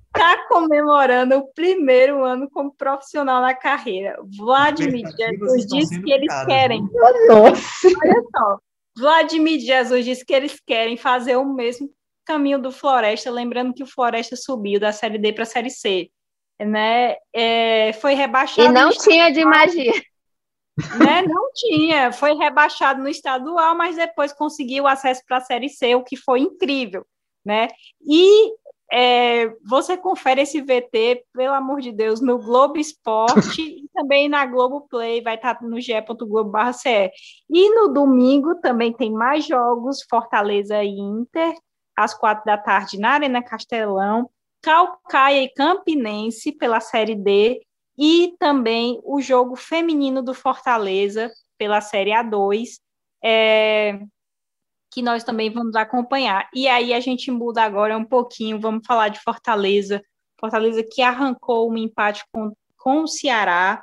Está 0.06 0.48
comemorando 0.48 1.36
o 1.36 1.52
primeiro 1.52 2.24
ano 2.24 2.48
como 2.50 2.74
profissional 2.74 3.42
na 3.42 3.54
carreira. 3.54 4.18
Vladimir 4.36 5.06
Jesus 5.16 5.66
disse 5.66 6.02
que 6.02 6.10
eles 6.10 6.34
querem. 6.46 6.82
Nossa! 7.28 7.88
Olha 8.02 8.22
só, 8.36 8.58
Vladimir 8.96 9.60
Jesus 9.60 10.04
disse 10.04 10.24
que 10.24 10.34
eles 10.34 10.58
querem 10.66 10.96
fazer 10.96 11.36
o 11.36 11.44
mesmo 11.44 11.90
caminho 12.24 12.60
do 12.60 12.72
Floresta, 12.72 13.30
lembrando 13.30 13.74
que 13.74 13.82
o 13.82 13.86
Floresta 13.86 14.34
subiu 14.34 14.80
da 14.80 14.92
Série 14.92 15.18
D 15.18 15.32
para 15.32 15.42
a 15.42 15.46
Série 15.46 15.70
C 15.70 16.10
né, 16.64 17.16
é, 17.32 17.92
foi 17.94 18.14
rebaixado. 18.14 18.68
E 18.68 18.72
não 18.72 18.90
tinha 18.90 19.30
de 19.30 19.44
magia. 19.44 19.92
Né, 20.98 21.22
não 21.22 21.52
tinha, 21.54 22.12
foi 22.12 22.34
rebaixado 22.34 23.02
no 23.02 23.08
estadual, 23.08 23.74
mas 23.74 23.96
depois 23.96 24.32
conseguiu 24.32 24.86
acesso 24.86 25.22
para 25.26 25.38
a 25.38 25.42
Série 25.42 25.68
C, 25.68 25.94
o 25.94 26.02
que 26.02 26.16
foi 26.16 26.40
incrível, 26.40 27.04
né? 27.44 27.68
E 28.00 28.52
é, 28.92 29.52
você 29.64 29.96
confere 29.96 30.42
esse 30.42 30.60
VT, 30.60 31.24
pelo 31.32 31.54
amor 31.54 31.80
de 31.80 31.92
Deus, 31.92 32.20
no 32.20 32.38
Globo 32.38 32.76
Esporte 32.76 33.62
e 33.62 33.88
também 33.94 34.28
na 34.28 34.44
Globo 34.44 34.86
Play, 34.88 35.22
vai 35.22 35.36
estar 35.36 35.62
no 35.62 35.80
ge.globo.ce. 35.80 37.10
E 37.48 37.74
no 37.74 37.92
domingo 37.92 38.56
também 38.56 38.92
tem 38.92 39.12
mais 39.12 39.46
jogos, 39.46 40.04
Fortaleza 40.08 40.82
e 40.82 40.98
Inter, 40.98 41.54
às 41.96 42.14
quatro 42.14 42.44
da 42.44 42.58
tarde 42.58 42.98
na 42.98 43.10
Arena 43.10 43.42
Castelão. 43.42 44.28
Calcaia 44.62 45.42
e 45.42 45.52
Campinense 45.52 46.52
pela 46.52 46.80
Série 46.80 47.14
D 47.14 47.60
e 47.98 48.34
também 48.38 49.00
o 49.04 49.20
jogo 49.20 49.56
feminino 49.56 50.22
do 50.22 50.34
Fortaleza 50.34 51.30
pela 51.58 51.80
Série 51.80 52.10
A2, 52.10 52.78
é, 53.22 54.00
que 54.90 55.02
nós 55.02 55.22
também 55.22 55.50
vamos 55.50 55.76
acompanhar. 55.76 56.48
E 56.54 56.66
aí 56.66 56.94
a 56.94 57.00
gente 57.00 57.30
muda 57.30 57.62
agora 57.62 57.96
um 57.96 58.04
pouquinho, 58.04 58.60
vamos 58.60 58.86
falar 58.86 59.08
de 59.08 59.20
Fortaleza, 59.20 60.02
Fortaleza 60.38 60.82
que 60.82 61.02
arrancou 61.02 61.70
um 61.70 61.76
empate 61.76 62.24
com, 62.32 62.52
com 62.78 63.02
o 63.02 63.06
Ceará, 63.06 63.82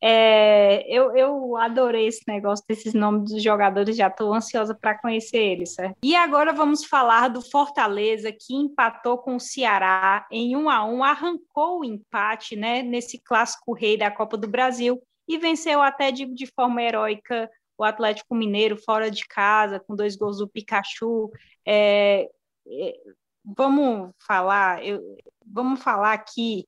é, 0.00 0.84
eu, 0.88 1.16
eu 1.16 1.56
adorei 1.56 2.06
esse 2.06 2.22
negócio 2.28 2.64
desses 2.68 2.94
nomes 2.94 3.32
dos 3.32 3.42
jogadores, 3.42 3.96
já 3.96 4.06
estou 4.06 4.32
ansiosa 4.32 4.74
para 4.74 4.98
conhecer 4.98 5.38
eles, 5.38 5.74
certo? 5.74 5.96
E 6.02 6.14
agora 6.14 6.52
vamos 6.52 6.84
falar 6.84 7.28
do 7.28 7.42
Fortaleza, 7.42 8.30
que 8.30 8.54
empatou 8.54 9.18
com 9.18 9.36
o 9.36 9.40
Ceará 9.40 10.26
em 10.30 10.56
1 10.56 10.70
a 10.70 10.84
1 10.84 11.04
arrancou 11.04 11.80
o 11.80 11.84
empate 11.84 12.54
né, 12.54 12.82
nesse 12.82 13.20
clássico 13.20 13.72
rei 13.72 13.96
da 13.96 14.10
Copa 14.10 14.36
do 14.36 14.48
Brasil 14.48 15.02
e 15.26 15.36
venceu 15.36 15.82
até 15.82 16.12
de, 16.12 16.26
de 16.26 16.46
forma 16.46 16.80
heróica 16.82 17.50
o 17.76 17.84
Atlético 17.84 18.34
Mineiro 18.34 18.76
fora 18.76 19.10
de 19.10 19.26
casa, 19.26 19.80
com 19.80 19.94
dois 19.94 20.16
gols 20.16 20.38
do 20.38 20.48
Pikachu. 20.48 21.30
É, 21.66 22.28
é, 22.66 22.94
vamos 23.44 24.10
falar, 24.26 24.84
eu, 24.84 25.00
vamos 25.46 25.82
falar 25.82 26.12
aqui 26.12 26.66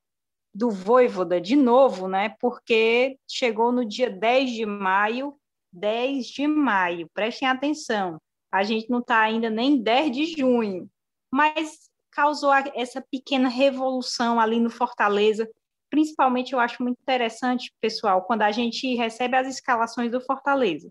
do 0.54 0.70
Voivoda 0.70 1.40
de 1.40 1.56
novo, 1.56 2.08
né? 2.08 2.34
Porque 2.40 3.18
chegou 3.28 3.70
no 3.72 3.84
dia 3.84 4.10
10 4.10 4.50
de 4.50 4.66
maio, 4.66 5.34
10 5.72 6.26
de 6.26 6.46
maio, 6.46 7.08
prestem 7.14 7.48
atenção, 7.48 8.18
a 8.52 8.64
gente 8.64 8.90
não 8.90 8.98
está 8.98 9.20
ainda 9.20 9.48
nem 9.48 9.80
10 9.80 10.10
de 10.10 10.26
junho, 10.26 10.90
mas 11.30 11.88
causou 12.10 12.52
essa 12.74 13.00
pequena 13.00 13.48
revolução 13.48 14.40
ali 14.40 14.58
no 14.58 14.68
Fortaleza. 14.68 15.48
Principalmente 15.88 16.52
eu 16.52 16.60
acho 16.60 16.82
muito 16.82 16.98
interessante, 17.00 17.72
pessoal, 17.80 18.22
quando 18.22 18.42
a 18.42 18.50
gente 18.50 18.94
recebe 18.96 19.36
as 19.36 19.46
escalações 19.46 20.10
do 20.10 20.20
Fortaleza. 20.20 20.90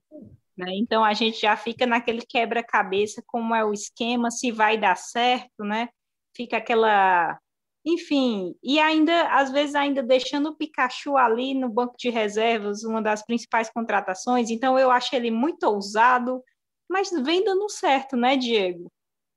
Né? 0.58 0.76
Então 0.76 1.04
a 1.04 1.14
gente 1.14 1.40
já 1.40 1.56
fica 1.56 1.86
naquele 1.86 2.22
quebra-cabeça, 2.22 3.22
como 3.26 3.54
é 3.54 3.64
o 3.64 3.74
esquema, 3.74 4.32
se 4.32 4.52
vai 4.52 4.78
dar 4.78 4.96
certo, 4.96 5.64
né? 5.64 5.90
Fica 6.36 6.58
aquela 6.58 7.40
enfim, 7.86 8.56
e 8.62 8.80
ainda, 8.80 9.30
às 9.34 9.52
vezes, 9.52 9.74
ainda 9.76 10.04
deixando 10.04 10.50
o 10.50 10.56
Pikachu 10.56 11.16
ali 11.16 11.54
no 11.54 11.70
banco 11.70 11.96
de 11.98 12.10
reservas, 12.10 12.84
uma 12.84 13.02
das 13.02 13.26
principais 13.26 13.70
contratações. 13.70 14.50
Então, 14.50 14.78
eu 14.78 14.92
acho 14.92 15.16
ele 15.16 15.32
muito 15.32 15.64
ousado, 15.64 16.44
mas 16.90 17.10
vem 17.24 17.44
dando 17.44 17.70
certo, 17.70 18.18
né, 18.18 18.36
Diego? 18.36 18.92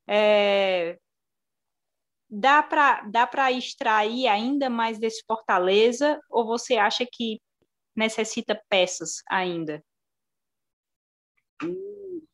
É... 0.09 0.99
Dá 2.29 2.63
para 2.63 3.03
dá 3.03 3.53
extrair 3.53 4.27
ainda 4.27 4.71
mais 4.71 4.99
desse 4.99 5.23
Fortaleza, 5.27 6.19
ou 6.31 6.47
você 6.47 6.77
acha 6.77 7.07
que 7.11 7.41
necessita 7.95 8.61
peças 8.69 9.23
ainda? 9.29 9.85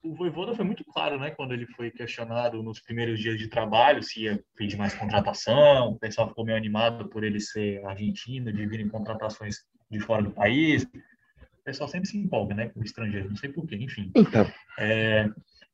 O 0.09 0.15
Voivoda 0.15 0.55
foi 0.55 0.65
muito 0.65 0.83
claro, 0.85 1.19
né, 1.19 1.31
quando 1.31 1.53
ele 1.53 1.67
foi 1.67 1.91
questionado 1.91 2.63
nos 2.63 2.81
primeiros 2.81 3.21
dias 3.21 3.39
de 3.39 3.47
trabalho 3.47 4.03
se 4.03 4.23
ia 4.23 4.43
pedir 4.57 4.79
mais 4.79 4.95
contratação, 4.95 5.91
o 5.91 5.99
pessoal 5.99 6.29
ficou 6.29 6.47
meio 6.47 6.57
animado 6.57 7.09
por 7.09 7.23
ele 7.23 7.39
ser 7.39 7.85
argentino, 7.85 8.51
de 8.51 8.67
virem 8.67 8.89
contratações 8.89 9.59
de 9.91 10.01
fora 10.01 10.23
do 10.23 10.31
país. 10.31 10.85
O 10.85 11.65
pessoal 11.65 11.89
sempre 11.91 12.09
se 12.09 12.17
empolga, 12.17 12.55
né, 12.55 12.69
com 12.71 12.83
estrangeiro, 12.83 13.29
não 13.29 13.37
sei 13.37 13.51
porquê, 13.51 13.77
enfim. 13.77 14.11
Então. 14.15 14.51
É, 14.79 15.29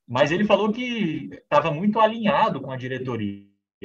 mas 0.06 0.32
ele 0.32 0.44
falou 0.44 0.72
que 0.72 1.30
estava 1.32 1.70
muito 1.70 2.00
alinhado 2.00 2.60
com 2.60 2.72
a 2.72 2.76
diretoria, 2.76 3.44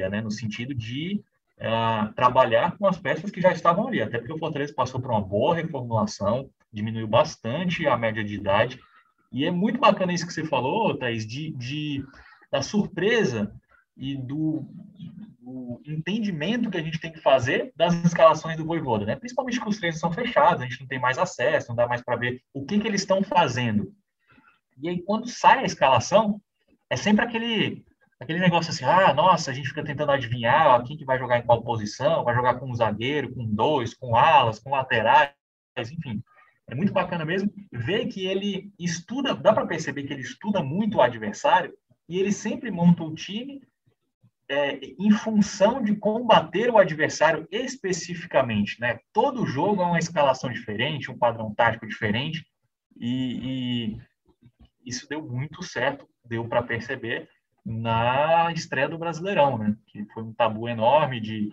né, 0.09 0.19
no 0.19 0.31
sentido 0.31 0.73
de 0.73 1.21
uh, 1.59 2.11
trabalhar 2.13 2.75
com 2.75 2.87
as 2.87 2.97
peças 2.97 3.29
que 3.29 3.39
já 3.39 3.51
estavam 3.51 3.87
ali, 3.87 4.01
até 4.01 4.17
porque 4.17 4.33
o 4.33 4.39
Fortaleza 4.39 4.73
passou 4.73 4.99
por 4.99 5.11
uma 5.11 5.21
boa 5.21 5.53
reformulação, 5.53 6.49
diminuiu 6.73 7.07
bastante 7.07 7.85
a 7.85 7.95
média 7.95 8.23
de 8.23 8.33
idade, 8.33 8.79
e 9.31 9.45
é 9.45 9.51
muito 9.51 9.79
bacana 9.79 10.13
isso 10.13 10.25
que 10.25 10.33
você 10.33 10.43
falou, 10.43 10.97
Thaís, 10.97 11.25
de, 11.25 11.51
de 11.51 12.03
da 12.51 12.61
surpresa 12.61 13.53
e 13.95 14.15
do, 14.15 14.65
do, 15.39 15.81
entendimento 15.85 16.69
que 16.69 16.77
a 16.77 16.81
gente 16.81 16.99
tem 16.99 17.11
que 17.11 17.21
fazer 17.21 17.71
das 17.75 17.93
escalações 18.03 18.57
do 18.57 18.65
Voivoda, 18.65 19.05
né? 19.05 19.15
Principalmente 19.15 19.59
que 19.59 19.69
os 19.69 19.77
treinos 19.77 19.99
são 19.99 20.11
fechados, 20.11 20.61
a 20.61 20.65
gente 20.65 20.79
não 20.79 20.87
tem 20.87 20.99
mais 20.99 21.17
acesso, 21.17 21.69
não 21.69 21.75
dá 21.75 21.87
mais 21.87 22.01
para 22.01 22.15
ver 22.15 22.41
o 22.53 22.65
que, 22.65 22.79
que 22.79 22.87
eles 22.87 23.01
estão 23.01 23.21
fazendo. 23.21 23.93
E 24.81 24.89
aí, 24.89 25.01
quando 25.01 25.27
sai 25.27 25.59
a 25.59 25.65
escalação, 25.65 26.41
é 26.89 26.95
sempre 26.95 27.23
aquele 27.23 27.85
aquele 28.19 28.39
negócio 28.39 28.71
assim, 28.71 28.83
ah, 28.83 29.13
nossa, 29.13 29.49
a 29.49 29.53
gente 29.53 29.69
fica 29.69 29.83
tentando 29.83 30.11
adivinhar 30.11 30.67
ó, 30.67 30.83
quem 30.83 30.97
que 30.97 31.05
vai 31.05 31.17
jogar 31.17 31.39
em 31.39 31.45
qual 31.45 31.63
posição, 31.63 32.23
vai 32.25 32.35
jogar 32.35 32.55
com 32.55 32.69
um 32.69 32.75
zagueiro, 32.75 33.33
com 33.33 33.45
dois, 33.45 33.93
com 33.93 34.13
alas, 34.13 34.59
com 34.59 34.71
laterais, 34.71 35.31
enfim. 35.77 36.21
É 36.69 36.75
muito 36.75 36.93
bacana 36.93 37.25
mesmo 37.25 37.51
ver 37.71 38.07
que 38.07 38.25
ele 38.27 38.71
estuda, 38.77 39.33
dá 39.33 39.51
para 39.51 39.65
perceber 39.65 40.03
que 40.03 40.13
ele 40.13 40.21
estuda 40.21 40.61
muito 40.63 40.97
o 40.97 41.01
adversário 41.01 41.73
e 42.07 42.19
ele 42.19 42.31
sempre 42.31 42.69
monta 42.69 43.03
o 43.03 43.15
time 43.15 43.61
é, 44.47 44.79
em 44.99 45.11
função 45.11 45.81
de 45.81 45.95
combater 45.95 46.69
o 46.69 46.77
adversário 46.77 47.47
especificamente, 47.51 48.79
né? 48.79 48.99
Todo 49.13 49.45
jogo 49.45 49.81
é 49.81 49.85
uma 49.85 49.99
escalação 49.99 50.51
diferente, 50.51 51.11
um 51.11 51.17
padrão 51.17 51.53
tático 51.53 51.87
diferente 51.87 52.45
e, 52.99 53.95
e 53.95 54.01
isso 54.85 55.07
deu 55.07 55.23
muito 55.23 55.63
certo, 55.63 56.07
deu 56.25 56.47
para 56.47 56.63
perceber 56.63 57.29
na 57.65 58.51
estreia 58.51 58.89
do 58.89 58.97
Brasileirão, 58.97 59.57
né? 59.57 59.75
Que 59.87 60.05
foi 60.13 60.23
um 60.23 60.33
tabu 60.33 60.67
enorme 60.67 61.19
de 61.19 61.51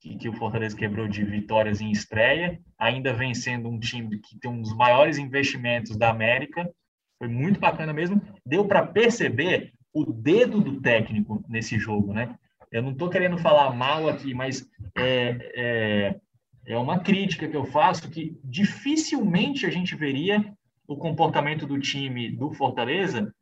que, 0.00 0.16
que, 0.16 0.28
o 0.28 0.32
Fortaleza 0.32 0.76
quebrou 0.76 1.08
de 1.08 1.24
vitórias 1.24 1.80
em 1.80 1.90
estreia, 1.90 2.60
ainda 2.78 3.12
vencendo 3.12 3.68
um 3.68 3.78
time 3.78 4.18
que 4.18 4.38
tem 4.38 4.50
um 4.50 4.60
dos 4.60 4.74
maiores 4.76 5.18
investimentos 5.18 5.96
da 5.96 6.10
América. 6.10 6.70
Foi 7.18 7.28
muito 7.28 7.58
bacana 7.58 7.92
mesmo. 7.92 8.20
Deu 8.46 8.64
para 8.64 8.86
perceber 8.86 9.72
o 9.92 10.04
dedo 10.04 10.60
do 10.60 10.80
técnico 10.80 11.44
nesse 11.48 11.78
jogo, 11.78 12.12
né? 12.12 12.36
Eu 12.70 12.82
não 12.82 12.92
estou 12.92 13.08
querendo 13.08 13.38
falar 13.38 13.74
mal 13.74 14.08
aqui, 14.08 14.34
mas 14.34 14.68
é, 14.96 15.38
é, 15.56 16.20
é 16.66 16.78
uma 16.78 17.00
crítica 17.00 17.48
que 17.48 17.56
eu 17.56 17.64
faço 17.64 18.10
que 18.10 18.38
dificilmente 18.44 19.64
a 19.66 19.70
gente 19.70 19.96
veria 19.96 20.52
o 20.86 20.96
comportamento 20.96 21.66
do 21.66 21.78
time 21.78 22.30
do 22.30 22.52
Fortaleza, 22.52 23.32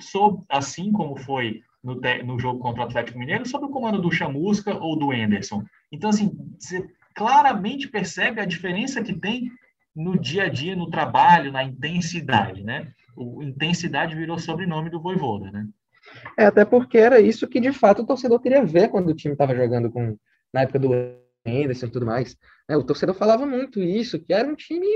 sob, 0.00 0.42
assim 0.48 0.90
como 0.92 1.16
foi 1.16 1.62
no, 1.82 2.00
no 2.24 2.38
jogo 2.38 2.58
contra 2.60 2.82
o 2.82 2.84
Atlético 2.84 3.18
Mineiro, 3.18 3.46
sob 3.46 3.66
o 3.66 3.70
comando 3.70 4.00
do 4.00 4.10
Chamusca 4.10 4.74
ou 4.74 4.96
do 4.96 5.12
Enderson. 5.12 5.64
Então, 5.92 6.10
assim, 6.10 6.36
você 6.58 6.86
claramente 7.14 7.88
percebe 7.88 8.40
a 8.40 8.44
diferença 8.44 9.02
que 9.02 9.12
tem 9.12 9.50
no 9.94 10.18
dia 10.18 10.44
a 10.44 10.48
dia, 10.48 10.76
no 10.76 10.90
trabalho, 10.90 11.50
na 11.50 11.64
intensidade, 11.64 12.62
né? 12.62 12.92
O 13.16 13.42
intensidade 13.42 14.14
virou 14.14 14.38
sobrenome 14.38 14.90
do 14.90 15.00
Voivoda, 15.00 15.50
né? 15.50 15.66
É, 16.36 16.46
até 16.46 16.64
porque 16.64 16.96
era 16.96 17.20
isso 17.20 17.48
que, 17.48 17.60
de 17.60 17.72
fato, 17.72 18.02
o 18.02 18.06
torcedor 18.06 18.40
queria 18.40 18.64
ver 18.64 18.88
quando 18.88 19.08
o 19.08 19.14
time 19.14 19.34
estava 19.34 19.54
jogando 19.54 19.90
com, 19.90 20.16
na 20.52 20.62
época 20.62 20.78
do 20.78 20.90
Henderson 21.44 21.86
e 21.86 21.90
tudo 21.90 22.06
mais. 22.06 22.36
É, 22.68 22.76
o 22.76 22.84
torcedor 22.84 23.14
falava 23.14 23.44
muito 23.44 23.80
isso, 23.80 24.18
que 24.18 24.32
era 24.32 24.48
um 24.48 24.54
time, 24.54 24.86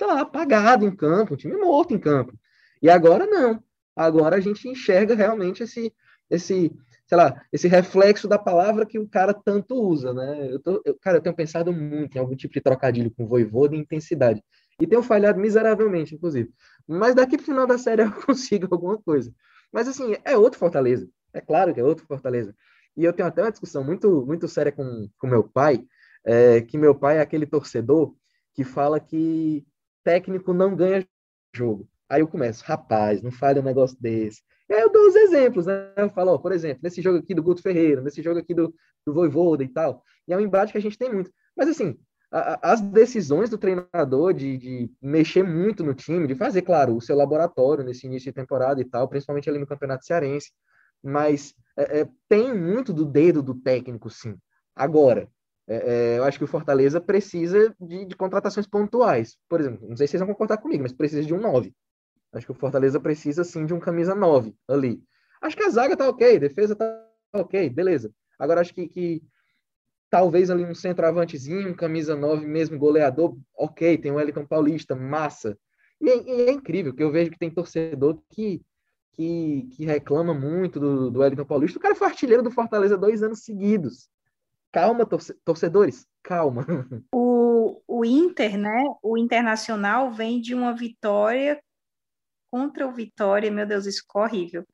lá, 0.00 0.22
apagado 0.22 0.86
em 0.86 0.94
campo, 0.94 1.34
um 1.34 1.36
time 1.36 1.56
morto 1.56 1.94
em 1.94 1.98
campo. 1.98 2.34
E 2.82 2.90
agora 2.90 3.26
não. 3.26 3.62
Agora 3.96 4.36
a 4.36 4.40
gente 4.40 4.68
enxerga 4.68 5.14
realmente 5.14 5.62
esse, 5.62 5.92
esse 6.30 6.70
sei 7.06 7.16
lá, 7.16 7.40
esse 7.52 7.68
reflexo 7.68 8.26
da 8.28 8.38
palavra 8.38 8.84
que 8.84 8.98
o 8.98 9.08
cara 9.08 9.32
tanto 9.32 9.74
usa, 9.76 10.12
né? 10.12 10.52
Eu 10.52 10.60
tô, 10.60 10.82
eu, 10.84 10.98
cara, 11.00 11.18
eu 11.18 11.22
tenho 11.22 11.34
pensado 11.34 11.72
muito 11.72 12.16
em 12.16 12.18
algum 12.18 12.34
tipo 12.34 12.52
de 12.52 12.60
trocadilho 12.60 13.12
com 13.12 13.26
voivô 13.26 13.68
de 13.68 13.76
intensidade. 13.76 14.42
E 14.80 14.86
tenho 14.86 15.02
falhado 15.02 15.38
miseravelmente, 15.38 16.14
inclusive. 16.14 16.50
Mas 16.86 17.14
daqui 17.14 17.36
pro 17.36 17.46
final 17.46 17.66
da 17.66 17.78
série 17.78 18.02
eu 18.02 18.12
consigo 18.26 18.68
alguma 18.70 18.98
coisa. 18.98 19.32
Mas 19.72 19.88
assim, 19.88 20.16
é 20.24 20.36
outro 20.36 20.58
Fortaleza. 20.58 21.08
É 21.32 21.40
claro 21.40 21.72
que 21.72 21.80
é 21.80 21.84
outro 21.84 22.06
Fortaleza. 22.06 22.54
E 22.96 23.04
eu 23.04 23.12
tenho 23.12 23.28
até 23.28 23.42
uma 23.42 23.50
discussão 23.52 23.84
muito, 23.84 24.24
muito 24.26 24.48
séria 24.48 24.72
com, 24.72 25.08
com 25.18 25.26
meu 25.26 25.44
pai, 25.44 25.84
é, 26.24 26.60
que 26.60 26.76
meu 26.76 26.94
pai 26.94 27.18
é 27.18 27.20
aquele 27.20 27.46
torcedor 27.46 28.14
que 28.54 28.64
fala 28.64 28.98
que 28.98 29.64
técnico 30.02 30.52
não 30.52 30.74
ganha 30.74 31.06
jogo. 31.54 31.88
Aí 32.08 32.20
eu 32.20 32.28
começo, 32.28 32.64
rapaz, 32.64 33.22
não 33.22 33.30
fale 33.30 33.60
um 33.60 33.64
negócio 33.64 33.96
desse. 34.00 34.42
E 34.68 34.74
aí 34.74 34.80
eu 34.80 34.90
dou 34.90 35.06
os 35.08 35.14
exemplos, 35.14 35.66
né? 35.66 35.92
Eu 35.96 36.10
falo, 36.10 36.32
ó, 36.32 36.38
por 36.38 36.52
exemplo, 36.52 36.80
nesse 36.82 37.00
jogo 37.00 37.18
aqui 37.18 37.34
do 37.34 37.42
Guto 37.42 37.62
Ferreira, 37.62 38.00
nesse 38.00 38.22
jogo 38.22 38.38
aqui 38.38 38.54
do, 38.54 38.74
do 39.06 39.12
Voivoda 39.14 39.62
e 39.62 39.68
tal. 39.68 40.02
E 40.26 40.32
é 40.32 40.36
um 40.36 40.40
embate 40.40 40.72
que 40.72 40.78
a 40.78 40.82
gente 40.82 40.98
tem 40.98 41.12
muito. 41.12 41.30
Mas 41.56 41.68
assim, 41.68 41.96
a, 42.30 42.72
as 42.72 42.80
decisões 42.80 43.50
do 43.50 43.58
treinador 43.58 44.34
de, 44.34 44.56
de 44.58 44.90
mexer 45.00 45.42
muito 45.42 45.84
no 45.84 45.94
time, 45.94 46.26
de 46.26 46.34
fazer, 46.34 46.62
claro, 46.62 46.96
o 46.96 47.00
seu 47.00 47.16
laboratório 47.16 47.84
nesse 47.84 48.06
início 48.06 48.30
de 48.30 48.34
temporada 48.34 48.80
e 48.80 48.84
tal, 48.84 49.08
principalmente 49.08 49.48
ali 49.48 49.58
no 49.58 49.66
Campeonato 49.66 50.04
Cearense, 50.04 50.50
mas 51.02 51.54
é, 51.76 52.00
é, 52.00 52.08
tem 52.28 52.54
muito 52.54 52.92
do 52.92 53.04
dedo 53.04 53.42
do 53.42 53.54
técnico, 53.54 54.10
sim. 54.10 54.36
Agora, 54.74 55.28
é, 55.68 55.76
é 55.76 56.18
eu 56.18 56.24
acho 56.24 56.38
que 56.38 56.44
o 56.44 56.48
Fortaleza 56.48 57.00
precisa 57.00 57.74
de, 57.80 58.04
de, 58.04 58.16
contratações 58.16 58.66
pontuais. 58.66 59.36
Por 59.48 59.60
exemplo, 59.60 59.88
não 59.88 59.96
sei 59.96 60.06
se 60.06 60.12
vocês 60.12 60.20
vão 60.20 60.28
concordar 60.28 60.58
comigo, 60.58 60.82
mas 60.82 60.92
precisa 60.92 61.22
de 61.22 61.34
um 61.34 61.40
9. 61.40 61.72
Acho 62.36 62.46
que 62.46 62.52
o 62.52 62.54
Fortaleza 62.54 63.00
precisa 63.00 63.44
sim 63.44 63.64
de 63.64 63.72
um 63.72 63.80
camisa 63.80 64.14
9 64.14 64.54
ali. 64.68 65.02
Acho 65.40 65.56
que 65.56 65.62
a 65.62 65.70
zaga 65.70 65.96
tá 65.96 66.08
ok, 66.08 66.38
defesa 66.38 66.76
tá 66.76 67.06
ok, 67.32 67.68
beleza. 67.70 68.12
Agora 68.38 68.60
acho 68.60 68.74
que, 68.74 68.86
que 68.88 69.22
talvez 70.10 70.50
ali 70.50 70.64
um 70.64 70.74
centroavantezinho, 70.74 71.70
um 71.70 71.74
camisa 71.74 72.14
9 72.14 72.46
mesmo, 72.46 72.78
goleador, 72.78 73.36
ok, 73.56 73.98
tem 73.98 74.12
o 74.12 74.16
Wellington 74.16 74.46
Paulista, 74.46 74.94
massa. 74.94 75.58
E, 76.00 76.10
é, 76.10 76.16
e 76.16 76.48
é 76.48 76.52
incrível 76.52 76.94
que 76.94 77.02
eu 77.02 77.10
vejo 77.10 77.30
que 77.30 77.38
tem 77.38 77.50
torcedor 77.50 78.20
que, 78.30 78.62
que, 79.12 79.68
que 79.72 79.84
reclama 79.84 80.34
muito 80.34 80.78
do, 80.78 81.10
do 81.10 81.20
Wellington 81.20 81.44
Paulista. 81.46 81.78
O 81.78 81.82
cara 81.82 81.94
foi 81.94 82.06
artilheiro 82.06 82.42
do 82.42 82.50
Fortaleza 82.50 82.98
dois 82.98 83.22
anos 83.22 83.44
seguidos. 83.44 84.08
Calma, 84.72 85.06
torce, 85.06 85.34
torcedores, 85.44 86.06
calma. 86.22 86.66
O, 87.12 87.82
o 87.88 88.04
Inter, 88.04 88.56
né? 88.56 88.84
O 89.02 89.18
Internacional 89.18 90.12
vem 90.12 90.40
de 90.40 90.54
uma 90.54 90.72
vitória 90.72 91.60
contra 92.56 92.88
o 92.88 92.92
Vitória, 92.92 93.50
meu 93.50 93.66
Deus, 93.66 93.84
isso 93.84 94.00
ficou 94.00 94.22
horrível. 94.22 94.64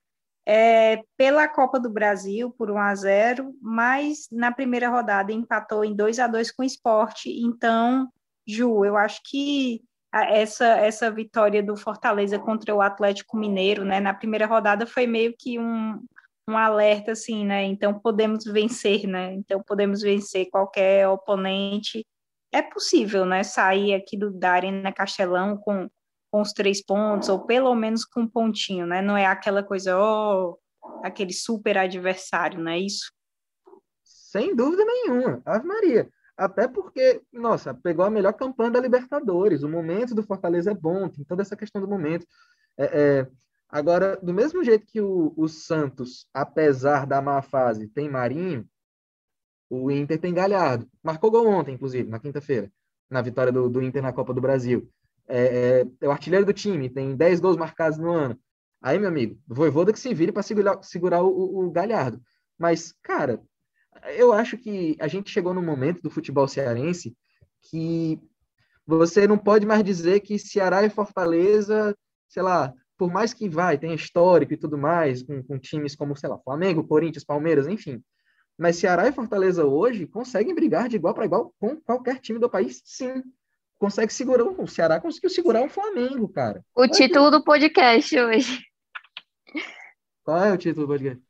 É, 0.46 1.02
pela 1.16 1.48
Copa 1.48 1.80
do 1.80 1.90
Brasil 1.90 2.54
por 2.56 2.70
1 2.70 2.78
a 2.78 2.94
0, 2.94 3.54
mas 3.60 4.28
na 4.30 4.52
primeira 4.52 4.88
rodada 4.88 5.32
empatou 5.32 5.84
em 5.84 5.94
2 5.94 6.20
a 6.20 6.28
2 6.28 6.52
com 6.52 6.62
o 6.62 6.64
Esporte. 6.64 7.28
Então, 7.28 8.08
Ju, 8.46 8.84
eu 8.84 8.96
acho 8.96 9.20
que 9.24 9.82
essa 10.12 10.66
essa 10.66 11.10
vitória 11.10 11.60
do 11.62 11.76
Fortaleza 11.76 12.38
contra 12.38 12.72
o 12.72 12.80
Atlético 12.80 13.36
Mineiro, 13.36 13.84
né, 13.84 13.98
na 13.98 14.14
primeira 14.14 14.46
rodada 14.46 14.86
foi 14.86 15.06
meio 15.06 15.34
que 15.36 15.58
um, 15.58 16.00
um 16.48 16.56
alerta 16.56 17.12
assim, 17.12 17.44
né? 17.44 17.64
Então 17.64 17.98
podemos 17.98 18.44
vencer, 18.44 19.08
né? 19.08 19.32
Então 19.34 19.60
podemos 19.62 20.02
vencer 20.02 20.50
qualquer 20.50 21.08
oponente. 21.08 22.06
É 22.52 22.62
possível, 22.62 23.24
né? 23.26 23.42
Sair 23.42 23.94
aqui 23.94 24.16
do 24.16 24.30
da 24.30 24.52
Arena 24.52 24.92
Castelão 24.92 25.56
com, 25.56 25.88
com 26.32 26.40
os 26.40 26.52
três 26.52 26.82
pontos, 26.82 27.28
ou 27.28 27.44
pelo 27.44 27.74
menos 27.74 28.06
com 28.06 28.22
um 28.22 28.28
pontinho, 28.28 28.86
né? 28.86 29.02
Não 29.02 29.14
é 29.14 29.26
aquela 29.26 29.62
coisa, 29.62 29.96
oh, 30.00 30.58
aquele 31.04 31.32
super 31.32 31.76
adversário, 31.76 32.58
não 32.58 32.72
é 32.72 32.78
isso? 32.78 33.12
Sem 34.02 34.56
dúvida 34.56 34.82
nenhuma, 34.82 35.42
Ave 35.44 35.66
Maria. 35.66 36.08
Até 36.34 36.66
porque, 36.66 37.20
nossa, 37.30 37.74
pegou 37.74 38.02
a 38.02 38.10
melhor 38.10 38.32
campanha 38.32 38.70
da 38.70 38.80
Libertadores. 38.80 39.62
O 39.62 39.68
momento 39.68 40.14
do 40.14 40.22
Fortaleza 40.22 40.70
é 40.70 40.74
bom, 40.74 41.06
tem 41.06 41.22
toda 41.22 41.42
essa 41.42 41.54
questão 41.54 41.82
do 41.82 41.86
momento. 41.86 42.26
É, 42.78 42.84
é, 42.84 43.28
agora, 43.68 44.16
do 44.16 44.32
mesmo 44.32 44.64
jeito 44.64 44.86
que 44.86 45.02
o, 45.02 45.34
o, 45.36 45.46
Santos, 45.46 46.26
apesar 46.32 47.06
da 47.06 47.20
má 47.20 47.42
fase, 47.42 47.86
tem 47.88 48.08
Marinho, 48.08 48.66
o 49.68 49.90
Inter 49.90 50.18
tem 50.18 50.32
Galhardo. 50.32 50.88
Marcou 51.02 51.30
gol 51.30 51.46
ontem, 51.46 51.74
inclusive, 51.74 52.08
na 52.08 52.18
quinta-feira, 52.18 52.72
na 53.10 53.20
vitória 53.20 53.52
do, 53.52 53.68
do, 53.68 53.82
Inter 53.82 54.02
na 54.02 54.14
Copa 54.14 54.32
do 54.32 54.40
Brasil. 54.40 54.90
É, 55.28 55.44
é, 55.80 55.86
é, 56.00 56.08
o 56.08 56.10
artilheiro 56.10 56.44
do 56.44 56.52
time, 56.52 56.90
tem 56.90 57.16
10 57.16 57.40
gols 57.40 57.56
marcados 57.56 57.98
no 57.98 58.12
ano. 58.12 58.38
Aí, 58.82 58.98
meu 58.98 59.08
amigo, 59.08 59.38
Voivoda 59.46 59.92
que 59.92 60.00
se 60.00 60.12
vire 60.12 60.32
para 60.32 60.42
segurar, 60.42 60.82
segurar 60.82 61.22
o, 61.22 61.66
o 61.66 61.70
Galhardo. 61.70 62.20
Mas, 62.58 62.92
cara, 63.02 63.40
eu 64.16 64.32
acho 64.32 64.58
que 64.58 64.96
a 65.00 65.08
gente 65.08 65.30
chegou 65.30 65.54
num 65.54 65.64
momento 65.64 66.02
do 66.02 66.10
futebol 66.10 66.48
cearense 66.48 67.16
que 67.70 68.20
você 68.86 69.26
não 69.26 69.38
pode 69.38 69.64
mais 69.64 69.84
dizer 69.84 70.20
que 70.20 70.38
Ceará 70.38 70.84
e 70.84 70.90
Fortaleza, 70.90 71.96
sei 72.28 72.42
lá, 72.42 72.74
por 72.98 73.10
mais 73.10 73.32
que 73.32 73.48
vai, 73.48 73.78
tenha 73.78 73.94
histórico 73.94 74.52
e 74.52 74.56
tudo 74.56 74.76
mais, 74.76 75.22
com, 75.22 75.42
com 75.42 75.58
times 75.58 75.94
como, 75.94 76.16
sei 76.16 76.28
lá, 76.28 76.38
Flamengo, 76.38 76.86
Corinthians, 76.86 77.24
Palmeiras, 77.24 77.66
enfim. 77.66 78.02
Mas 78.58 78.76
Ceará 78.76 79.08
e 79.08 79.12
Fortaleza 79.12 79.64
hoje 79.64 80.06
conseguem 80.06 80.54
brigar 80.54 80.88
de 80.88 80.96
igual 80.96 81.14
para 81.14 81.24
igual 81.24 81.54
com 81.58 81.76
qualquer 81.80 82.20
time 82.20 82.38
do 82.38 82.50
país, 82.50 82.82
sim. 82.84 83.22
Consegue 83.82 84.12
segurar. 84.12 84.44
O 84.44 84.68
Ceará 84.68 85.00
conseguiu 85.00 85.28
segurar 85.28 85.64
o 85.64 85.68
Flamengo, 85.68 86.28
cara. 86.28 86.64
O 86.72 86.86
título 86.86 87.32
do 87.32 87.42
podcast 87.42 88.16
hoje. 88.16 88.60
Qual 90.22 90.38
é 90.44 90.52
o 90.52 90.56
título 90.56 90.86
do 90.86 90.92
podcast? 90.92 91.20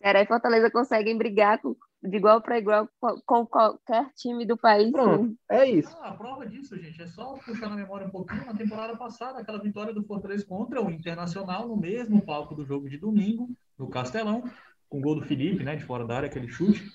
Ceará 0.00 0.22
e 0.22 0.26
Fortaleza 0.26 0.70
conseguem 0.70 1.18
brigar 1.18 1.60
com, 1.60 1.74
de 2.00 2.16
igual 2.16 2.40
para 2.40 2.60
igual 2.60 2.88
com 3.26 3.44
qualquer 3.44 4.08
time 4.14 4.46
do 4.46 4.56
país. 4.56 4.92
Pronto, 4.92 5.36
é 5.50 5.68
isso. 5.68 5.92
Ah, 6.00 6.10
a 6.10 6.14
prova 6.14 6.46
disso, 6.46 6.78
gente, 6.78 7.02
é 7.02 7.08
só 7.08 7.32
puxar 7.44 7.68
na 7.68 7.74
memória 7.74 8.06
um 8.06 8.10
pouquinho. 8.10 8.46
Na 8.46 8.54
temporada 8.54 8.96
passada, 8.96 9.40
aquela 9.40 9.60
vitória 9.60 9.92
do 9.92 10.04
Fortaleza 10.04 10.46
contra 10.46 10.80
o 10.80 10.88
Internacional 10.88 11.66
no 11.66 11.76
mesmo 11.76 12.24
palco 12.24 12.54
do 12.54 12.64
jogo 12.64 12.88
de 12.88 12.98
domingo, 12.98 13.48
no 13.76 13.90
Castelão, 13.90 14.44
com 14.88 14.98
o 14.98 15.02
gol 15.02 15.16
do 15.16 15.26
Felipe, 15.26 15.64
né, 15.64 15.74
de 15.74 15.82
fora 15.82 16.06
da 16.06 16.18
área, 16.18 16.28
aquele 16.28 16.46
chute. 16.46 16.88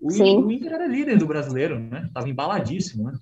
O, 0.00 0.10
Sim. 0.10 0.44
o 0.44 0.50
Inter 0.50 0.72
era 0.72 0.86
líder 0.86 1.18
do 1.18 1.26
brasileiro, 1.26 1.78
né? 1.78 2.08
Tava 2.14 2.26
embaladíssimo, 2.26 3.10
né? 3.10 3.18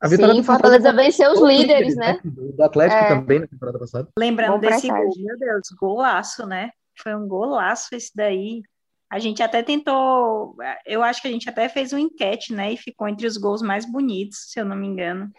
A 0.00 0.08
vitória 0.08 0.34
Sim, 0.34 0.40
do 0.40 0.46
Fortaleza 0.46 0.92
venceu 0.94 1.30
os 1.32 1.40
líderes, 1.42 1.94
né? 1.94 2.18
Do 2.24 2.62
Atlético 2.62 3.00
é. 3.00 3.08
também 3.08 3.40
na 3.40 3.46
temporada 3.46 3.78
passada. 3.78 4.08
Lembrando 4.18 4.52
Bom 4.52 4.58
desse 4.60 4.88
gol, 4.88 5.10
meu 5.16 5.38
Deus, 5.38 5.68
golaço, 5.78 6.46
né? 6.46 6.70
Foi 6.98 7.14
um 7.14 7.28
golaço 7.28 7.94
esse 7.94 8.10
daí. 8.14 8.62
A 9.10 9.18
gente 9.18 9.42
até 9.42 9.62
tentou, 9.62 10.56
eu 10.86 11.02
acho 11.02 11.20
que 11.20 11.28
a 11.28 11.30
gente 11.30 11.48
até 11.48 11.68
fez 11.68 11.92
uma 11.92 12.00
enquete, 12.00 12.54
né? 12.54 12.72
E 12.72 12.76
ficou 12.76 13.08
entre 13.08 13.26
os 13.26 13.36
gols 13.36 13.60
mais 13.60 13.84
bonitos, 13.84 14.50
se 14.50 14.58
eu 14.58 14.64
não 14.64 14.76
me 14.76 14.86
engano. 14.86 15.30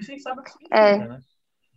Vocês 0.00 0.22
sabem 0.22 0.40
o 0.40 0.42
que 0.42 0.50
significa, 0.50 0.76
é. 0.76 1.08
né? 1.08 1.20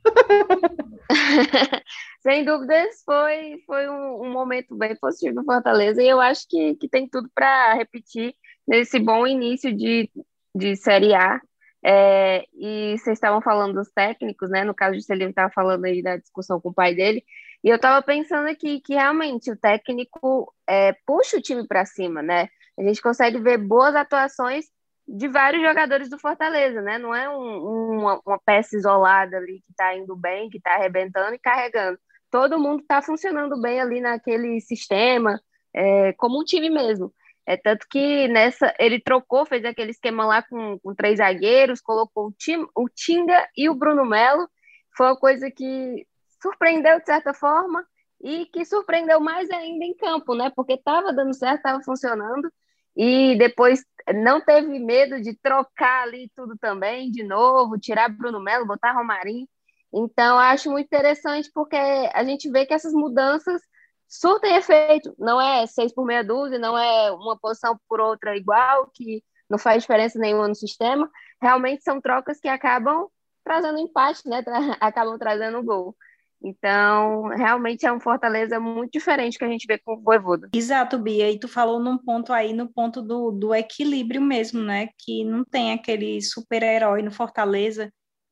Sem 2.22 2.44
dúvidas, 2.44 3.04
foi, 3.06 3.62
foi 3.66 3.90
um, 3.90 4.24
um, 4.24 4.32
momento 4.32 4.76
bem 4.76 4.96
positivo 4.96 5.36
do 5.36 5.44
Fortaleza 5.44 6.02
e 6.02 6.08
eu 6.08 6.20
acho 6.20 6.48
que, 6.50 6.76
que 6.76 6.90
tem 6.90 7.08
tudo 7.08 7.30
para 7.34 7.74
repetir 7.74 8.36
nesse 8.68 9.00
bom 9.00 9.28
início 9.28 9.76
de, 9.76 10.10
de 10.56 10.76
Série 10.76 11.14
A. 11.14 11.40
É, 11.86 12.46
e 12.54 12.98
vocês 12.98 13.18
estavam 13.18 13.42
falando 13.42 13.74
dos 13.74 13.92
técnicos, 13.92 14.50
né? 14.50 14.64
No 14.64 14.74
caso 14.74 14.96
de 14.96 15.04
Celino 15.04 15.32
estava 15.32 15.52
falando 15.52 15.84
aí 15.86 16.02
da 16.02 16.16
discussão 16.16 16.62
com 16.62 16.70
o 16.70 16.74
pai 16.74 16.96
dele. 16.96 17.24
E 17.64 17.70
eu 17.70 17.76
estava 17.76 18.02
pensando 18.02 18.48
aqui 18.48 18.80
que 18.80 18.94
realmente 18.94 19.52
o 19.52 19.58
técnico 19.58 20.54
é, 20.68 20.94
puxa 21.06 21.38
o 21.38 21.42
time 21.42 21.68
para 21.68 21.86
cima, 21.86 22.22
né? 22.22 22.48
A 22.78 22.84
gente 22.84 23.02
consegue 23.02 23.40
ver 23.40 23.58
boas 23.58 23.96
atuações 23.96 24.66
de 25.08 25.28
vários 25.28 25.62
jogadores 25.62 26.10
do 26.10 26.18
Fortaleza, 26.18 26.82
né? 26.82 26.98
Não 26.98 27.14
é 27.14 27.30
um, 27.30 28.00
uma, 28.00 28.22
uma, 28.26 28.40
peça 28.40 28.76
isolada 28.78 29.38
ali 29.38 29.62
que 29.66 29.72
está 29.72 29.96
indo 29.96 30.16
bem, 30.16 30.50
que 30.50 30.58
está 30.58 30.76
arrebentando 30.76 31.36
e 31.36 31.40
carregando. 31.40 32.00
Todo 32.32 32.60
mundo 32.60 32.82
está 32.82 33.02
funcionando 33.02 33.60
bem 33.62 33.80
ali 33.80 34.00
naquele 34.02 34.60
sistema, 34.62 35.40
é, 35.74 36.14
como 36.14 36.40
um 36.40 36.44
time 36.44 36.70
mesmo. 36.70 37.14
É 37.46 37.58
tanto 37.58 37.86
que 37.90 38.28
nessa 38.30 38.74
ele 38.80 39.00
trocou, 39.02 39.46
fez 39.46 39.66
aquele 39.66 39.92
esquema 39.92 40.26
lá 40.26 40.42
com, 40.44 40.80
com 40.80 40.96
três 40.96 41.18
zagueiros, 41.18 41.82
colocou 41.82 42.28
o, 42.28 42.32
time, 42.32 42.66
o 42.76 42.88
Tinga 42.90 43.48
e 43.58 43.70
o 43.70 43.76
Bruno 43.76 44.06
Melo. 44.06 44.48
Foi 44.96 45.08
uma 45.08 45.18
coisa 45.18 45.52
que 45.52 46.08
surpreendeu 46.42 47.00
de 47.00 47.06
certa 47.06 47.34
forma 47.34 47.86
e 48.22 48.46
que 48.48 48.64
surpreendeu 48.64 49.20
mais 49.20 49.50
ainda 49.50 49.84
em 49.84 49.94
campo, 49.94 50.34
né? 50.36 50.52
Porque 50.56 50.74
estava 50.74 51.12
dando 51.12 51.34
certo, 51.34 51.58
estava 51.58 51.84
funcionando 51.84 52.50
e 52.96 53.36
depois 53.38 53.84
não 54.16 54.40
teve 54.40 54.80
medo 54.80 55.20
de 55.22 55.36
trocar 55.36 56.04
ali 56.04 56.32
tudo 56.36 56.58
também 56.58 57.12
de 57.12 57.24
novo, 57.24 57.80
tirar 57.80 58.10
Bruno 58.10 58.40
Melo, 58.40 58.68
botar 58.68 58.94
Romarinho. 58.94 59.48
Então, 59.94 60.38
acho 60.40 60.72
muito 60.72 60.88
interessante 60.88 61.50
porque 61.54 61.76
a 61.76 62.24
gente 62.24 62.50
vê 62.50 62.66
que 62.66 62.74
essas 62.74 62.94
mudanças 62.94 63.62
surtem 64.14 64.56
efeito. 64.56 65.14
Não 65.18 65.42
é 65.42 65.66
seis 65.66 65.94
por 65.94 66.06
meia 66.06 66.24
dúzia, 66.24 66.60
não 66.60 66.78
é 66.78 67.12
uma 67.12 67.38
posição 67.38 67.78
por 67.90 68.00
outra 68.00 68.38
igual, 68.38 68.90
que 68.94 69.24
não 69.50 69.58
faz 69.58 69.82
diferença 69.82 70.20
nenhuma 70.20 70.48
no 70.48 70.56
sistema. 70.56 71.10
Realmente 71.42 71.84
são 71.84 72.00
trocas 72.00 72.40
que 72.40 72.48
acabam 72.48 73.08
trazendo 73.44 73.80
empate, 73.80 74.28
né? 74.28 74.44
acabam 74.80 75.18
trazendo 75.18 75.64
gol. 75.64 75.96
Então, 76.46 77.28
realmente 77.30 77.86
é 77.86 77.92
um 77.92 78.02
Fortaleza 78.02 78.60
muito 78.60 78.92
diferente 78.92 79.38
que 79.38 79.46
a 79.46 79.48
gente 79.48 79.66
vê 79.66 79.78
com 79.78 79.94
o 79.94 80.02
Voivoda. 80.02 80.50
Exato, 80.54 81.00
Bia. 81.00 81.32
E 81.32 81.40
tu 81.40 81.48
falou 81.48 81.80
num 81.80 81.98
ponto 81.98 82.34
aí, 82.34 82.54
no 82.54 82.72
ponto 82.72 83.02
do, 83.02 83.32
do 83.32 83.56
equilíbrio 83.56 84.22
mesmo, 84.22 84.62
né? 84.62 84.90
Que 85.00 85.24
não 85.24 85.46
tem 85.46 85.72
aquele 85.72 86.22
super-herói 86.22 87.02
no 87.02 87.12
Fortaleza. 87.12 87.90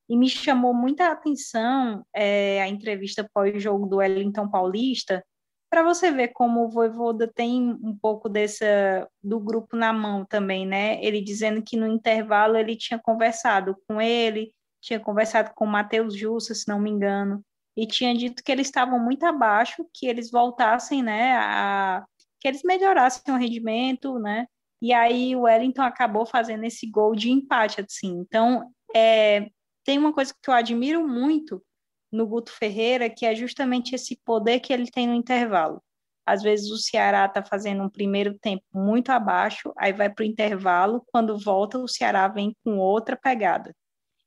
E 0.08 0.16
me 0.16 0.28
chamou 0.28 0.74
muita 0.74 1.10
atenção 1.10 2.04
é, 2.14 2.60
a 2.60 2.68
entrevista 2.68 3.26
pós-jogo 3.32 3.86
do 3.86 3.96
Wellington 3.96 4.46
Paulista, 4.50 5.24
para 5.72 5.82
você 5.82 6.10
ver 6.10 6.28
como 6.34 6.66
o 6.66 6.68
Voivoda 6.68 7.26
tem 7.26 7.70
um 7.82 7.96
pouco 7.96 8.28
dessa 8.28 9.08
do 9.22 9.40
grupo 9.40 9.74
na 9.74 9.90
mão 9.90 10.22
também, 10.22 10.66
né? 10.66 11.02
Ele 11.02 11.22
dizendo 11.22 11.62
que 11.62 11.78
no 11.78 11.86
intervalo 11.86 12.58
ele 12.58 12.76
tinha 12.76 13.00
conversado 13.02 13.74
com 13.88 13.98
ele, 13.98 14.52
tinha 14.82 15.00
conversado 15.00 15.52
com 15.54 15.64
o 15.64 15.68
Matheus 15.68 16.14
Jussa, 16.14 16.54
se 16.54 16.68
não 16.68 16.78
me 16.78 16.90
engano, 16.90 17.42
e 17.74 17.86
tinha 17.86 18.14
dito 18.14 18.44
que 18.44 18.52
eles 18.52 18.66
estavam 18.66 18.98
muito 18.98 19.24
abaixo, 19.24 19.86
que 19.94 20.06
eles 20.06 20.30
voltassem, 20.30 21.02
né, 21.02 21.38
a, 21.38 22.04
que 22.38 22.48
eles 22.48 22.62
melhorassem 22.62 23.34
o 23.34 23.38
rendimento, 23.38 24.18
né, 24.18 24.46
e 24.82 24.92
aí 24.92 25.34
o 25.34 25.42
Wellington 25.42 25.80
acabou 25.80 26.26
fazendo 26.26 26.64
esse 26.64 26.86
gol 26.86 27.16
de 27.16 27.30
empate, 27.30 27.80
assim. 27.80 28.18
Então, 28.18 28.70
é, 28.94 29.48
tem 29.84 29.96
uma 29.96 30.12
coisa 30.12 30.34
que 30.34 30.50
eu 30.50 30.54
admiro 30.54 31.08
muito 31.08 31.62
no 32.12 32.26
Guto 32.26 32.52
Ferreira, 32.52 33.08
que 33.08 33.24
é 33.24 33.34
justamente 33.34 33.94
esse 33.94 34.20
poder 34.24 34.60
que 34.60 34.72
ele 34.72 34.90
tem 34.90 35.06
no 35.06 35.14
intervalo. 35.14 35.82
Às 36.26 36.42
vezes 36.42 36.70
o 36.70 36.78
Ceará 36.78 37.24
está 37.26 37.42
fazendo 37.42 37.82
um 37.82 37.88
primeiro 37.88 38.38
tempo 38.38 38.64
muito 38.72 39.10
abaixo, 39.10 39.72
aí 39.76 39.92
vai 39.92 40.08
para 40.08 40.22
o 40.22 40.26
intervalo, 40.26 41.02
quando 41.06 41.38
volta 41.38 41.78
o 41.78 41.88
Ceará 41.88 42.28
vem 42.28 42.56
com 42.64 42.78
outra 42.78 43.16
pegada. 43.16 43.74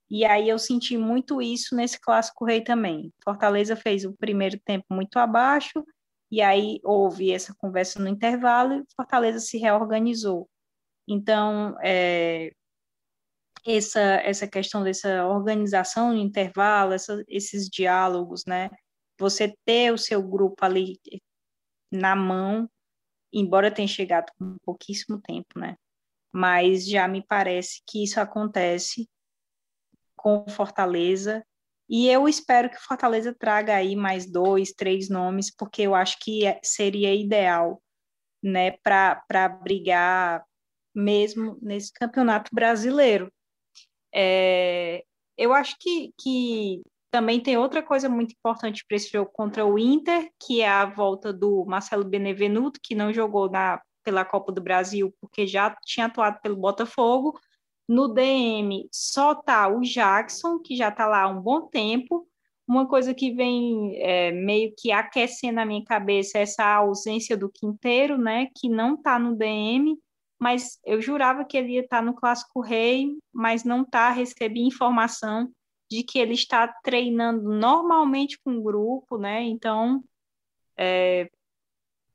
E 0.09 0.25
aí 0.25 0.49
eu 0.49 0.59
senti 0.59 0.97
muito 0.97 1.41
isso 1.41 1.75
nesse 1.75 1.99
clássico 1.99 2.45
rei 2.45 2.61
também. 2.61 3.13
Fortaleza 3.23 3.75
fez 3.75 4.05
o 4.05 4.13
primeiro 4.13 4.59
tempo 4.65 4.85
muito 4.91 5.17
abaixo, 5.17 5.83
e 6.31 6.41
aí 6.41 6.79
houve 6.83 7.31
essa 7.31 7.55
conversa 7.57 7.99
no 7.99 8.09
intervalo 8.09 8.73
e 8.73 8.83
Fortaleza 8.95 9.39
se 9.39 9.57
reorganizou. 9.57 10.49
Então, 11.07 11.77
é, 11.83 12.51
essa, 13.65 13.99
essa 13.99 14.47
questão 14.47 14.83
dessa 14.83 15.25
organização 15.25 16.13
no 16.13 16.19
intervalo, 16.19 16.93
essa, 16.93 17.23
esses 17.27 17.67
diálogos, 17.67 18.43
né? 18.45 18.69
Você 19.19 19.55
ter 19.65 19.91
o 19.93 19.97
seu 19.97 20.21
grupo 20.21 20.63
ali 20.63 20.99
na 21.91 22.15
mão, 22.15 22.69
embora 23.33 23.71
tenha 23.71 23.87
chegado 23.87 24.31
com 24.37 24.57
pouquíssimo 24.63 25.19
tempo, 25.21 25.59
né? 25.59 25.75
Mas 26.31 26.87
já 26.87 27.07
me 27.07 27.25
parece 27.25 27.81
que 27.87 28.03
isso 28.03 28.19
acontece 28.19 29.09
com 30.15 30.45
Fortaleza. 30.49 31.45
E 31.87 32.09
eu 32.09 32.27
espero 32.27 32.69
que 32.69 32.77
Fortaleza 32.79 33.33
traga 33.33 33.75
aí 33.75 33.95
mais 33.95 34.29
dois, 34.29 34.73
três 34.73 35.09
nomes, 35.09 35.53
porque 35.55 35.83
eu 35.83 35.95
acho 35.95 36.17
que 36.19 36.45
é, 36.45 36.59
seria 36.63 37.13
ideal 37.13 37.81
né, 38.43 38.71
para 38.83 39.49
brigar 39.63 40.43
mesmo 40.93 41.57
nesse 41.61 41.91
campeonato 41.93 42.49
brasileiro. 42.53 43.31
É, 44.15 45.03
eu 45.37 45.53
acho 45.53 45.75
que, 45.77 46.13
que 46.17 46.81
também 47.11 47.41
tem 47.41 47.57
outra 47.57 47.83
coisa 47.83 48.07
muito 48.07 48.31
importante 48.31 48.85
para 48.87 48.95
esse 48.95 49.11
jogo 49.11 49.29
contra 49.33 49.65
o 49.65 49.77
Inter, 49.77 50.31
que 50.39 50.61
é 50.61 50.69
a 50.69 50.85
volta 50.85 51.33
do 51.33 51.65
Marcelo 51.65 52.05
Benevenuto, 52.05 52.79
que 52.81 52.95
não 52.95 53.11
jogou 53.11 53.49
na, 53.49 53.81
pela 54.03 54.23
Copa 54.23 54.51
do 54.51 54.61
Brasil 54.61 55.13
porque 55.19 55.45
já 55.45 55.75
tinha 55.85 56.05
atuado 56.05 56.39
pelo 56.41 56.55
Botafogo. 56.55 57.37
No 57.87 58.07
DM 58.07 58.87
só 58.91 59.35
tá 59.35 59.67
o 59.67 59.81
Jackson, 59.81 60.59
que 60.59 60.75
já 60.75 60.89
está 60.89 61.05
lá 61.07 61.23
há 61.23 61.27
um 61.27 61.41
bom 61.41 61.67
tempo. 61.67 62.27
Uma 62.67 62.87
coisa 62.87 63.13
que 63.13 63.31
vem 63.31 63.95
é, 64.01 64.31
meio 64.31 64.73
que 64.75 64.91
aquecendo 64.91 65.59
a 65.59 65.65
minha 65.65 65.83
cabeça 65.83 66.37
é 66.37 66.41
essa 66.41 66.65
ausência 66.65 67.37
do 67.37 67.49
Quinteiro, 67.49 68.17
né? 68.17 68.47
Que 68.55 68.69
não 68.69 68.95
está 68.95 69.19
no 69.19 69.35
DM, 69.35 69.95
mas 70.39 70.79
eu 70.85 71.01
jurava 71.01 71.45
que 71.45 71.57
ele 71.57 71.73
ia 71.73 71.81
estar 71.81 71.99
tá 71.99 72.03
no 72.03 72.13
Clássico 72.13 72.61
Rei, 72.61 73.17
mas 73.33 73.63
não 73.63 73.83
está. 73.83 74.09
Recebi 74.11 74.61
informação 74.61 75.51
de 75.89 76.03
que 76.03 76.19
ele 76.19 76.33
está 76.33 76.67
treinando 76.83 77.49
normalmente 77.49 78.39
com 78.43 78.57
o 78.57 78.63
grupo, 78.63 79.17
né? 79.17 79.43
Então, 79.43 80.03
é, 80.77 81.29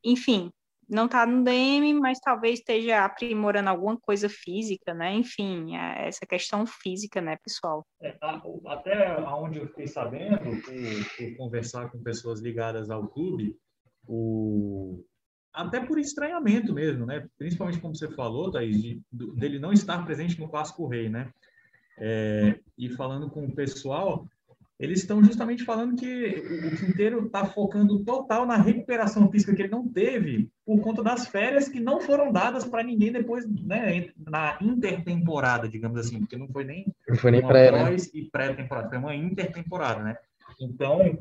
enfim, 0.04 0.50
não 0.90 1.06
está 1.06 1.24
no 1.24 1.44
DM, 1.44 1.94
mas 1.94 2.18
talvez 2.18 2.58
esteja 2.58 3.04
aprimorando 3.04 3.70
alguma 3.70 3.96
coisa 3.96 4.28
física, 4.28 4.92
né? 4.92 5.14
Enfim, 5.14 5.76
é 5.76 6.08
essa 6.08 6.26
questão 6.26 6.66
física, 6.66 7.20
né, 7.20 7.36
pessoal? 7.44 7.86
É, 8.02 8.18
até 8.66 9.16
onde 9.20 9.60
eu 9.60 9.68
fiquei 9.68 9.86
sabendo, 9.86 10.38
por, 10.38 11.16
por, 11.16 11.36
conversar 11.36 11.90
com 11.90 12.02
pessoas 12.02 12.40
ligadas 12.40 12.90
ao 12.90 13.06
clube, 13.06 13.56
o... 14.06 15.04
até 15.52 15.80
por 15.80 15.98
estranhamento 15.98 16.72
mesmo, 16.72 17.06
né? 17.06 17.26
Principalmente 17.38 17.80
como 17.80 17.94
você 17.94 18.08
falou, 18.08 18.50
Thaís, 18.50 18.80
de, 18.80 19.02
dele 19.12 19.58
não 19.58 19.72
estar 19.72 20.04
presente 20.04 20.38
no 20.38 20.48
Clássico 20.48 20.86
Rei, 20.86 21.08
né? 21.08 21.28
É, 21.98 22.58
e 22.78 22.88
falando 22.88 23.28
com 23.28 23.44
o 23.44 23.52
pessoal, 23.52 24.26
eles 24.80 25.00
estão 25.00 25.22
justamente 25.22 25.62
falando 25.62 25.94
que 25.94 26.42
o 26.66 26.76
Quinteiro 26.78 27.26
está 27.26 27.44
focando 27.44 28.02
total 28.02 28.46
na 28.46 28.56
recuperação 28.56 29.30
física 29.30 29.54
que 29.54 29.60
ele 29.60 29.70
não 29.70 29.86
teve 29.86 30.48
por 30.64 30.80
conta 30.80 31.02
das 31.02 31.26
férias 31.26 31.68
que 31.68 31.78
não 31.78 32.00
foram 32.00 32.32
dadas 32.32 32.64
para 32.64 32.82
ninguém 32.82 33.12
depois, 33.12 33.46
né, 33.46 34.08
na 34.16 34.56
intertemporada, 34.62 35.68
digamos 35.68 35.98
assim, 35.98 36.20
porque 36.20 36.38
não 36.38 36.48
foi 36.48 36.64
nem, 36.64 36.86
não 37.06 37.16
foi 37.16 37.30
nem 37.30 37.46
pré, 37.46 37.70
né? 37.70 37.94
e 38.14 38.24
pré-temporada, 38.24 38.88
foi 38.88 38.98
uma 38.98 39.14
intertemporada, 39.14 40.02
né? 40.02 40.16
Então, 40.58 41.18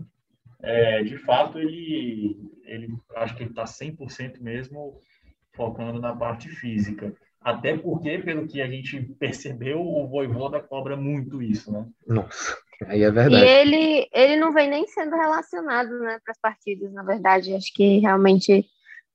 é, 0.62 1.04
de 1.04 1.18
fato, 1.18 1.60
ele, 1.60 2.38
ele 2.66 2.94
acho 3.16 3.36
que 3.36 3.44
ele 3.44 3.50
está 3.50 3.64
100% 3.64 4.40
mesmo 4.42 5.00
focando 5.54 6.00
na 6.00 6.16
parte 6.16 6.50
física. 6.50 7.14
Até 7.42 7.78
porque, 7.78 8.20
pelo 8.20 8.48
que 8.48 8.62
a 8.62 8.68
gente 8.68 9.02
percebeu, 9.18 9.82
o 9.82 10.08
Voivoda 10.08 10.60
cobra 10.60 10.98
muito 10.98 11.42
isso, 11.42 11.72
né? 11.72 11.88
Nossa. 12.06 12.58
Aí 12.86 13.04
é 13.04 13.12
verdade. 13.12 13.44
E 13.44 13.48
ele, 13.48 14.10
ele 14.14 14.36
não 14.38 14.54
vem 14.54 14.70
nem 14.70 14.88
sendo 14.88 15.16
relacionado 15.16 16.00
né, 16.00 16.20
para 16.24 16.32
as 16.32 16.40
partidas, 16.40 16.92
na 16.94 17.04
verdade. 17.04 17.54
Acho 17.54 17.74
que 17.74 18.00
realmente 18.00 18.66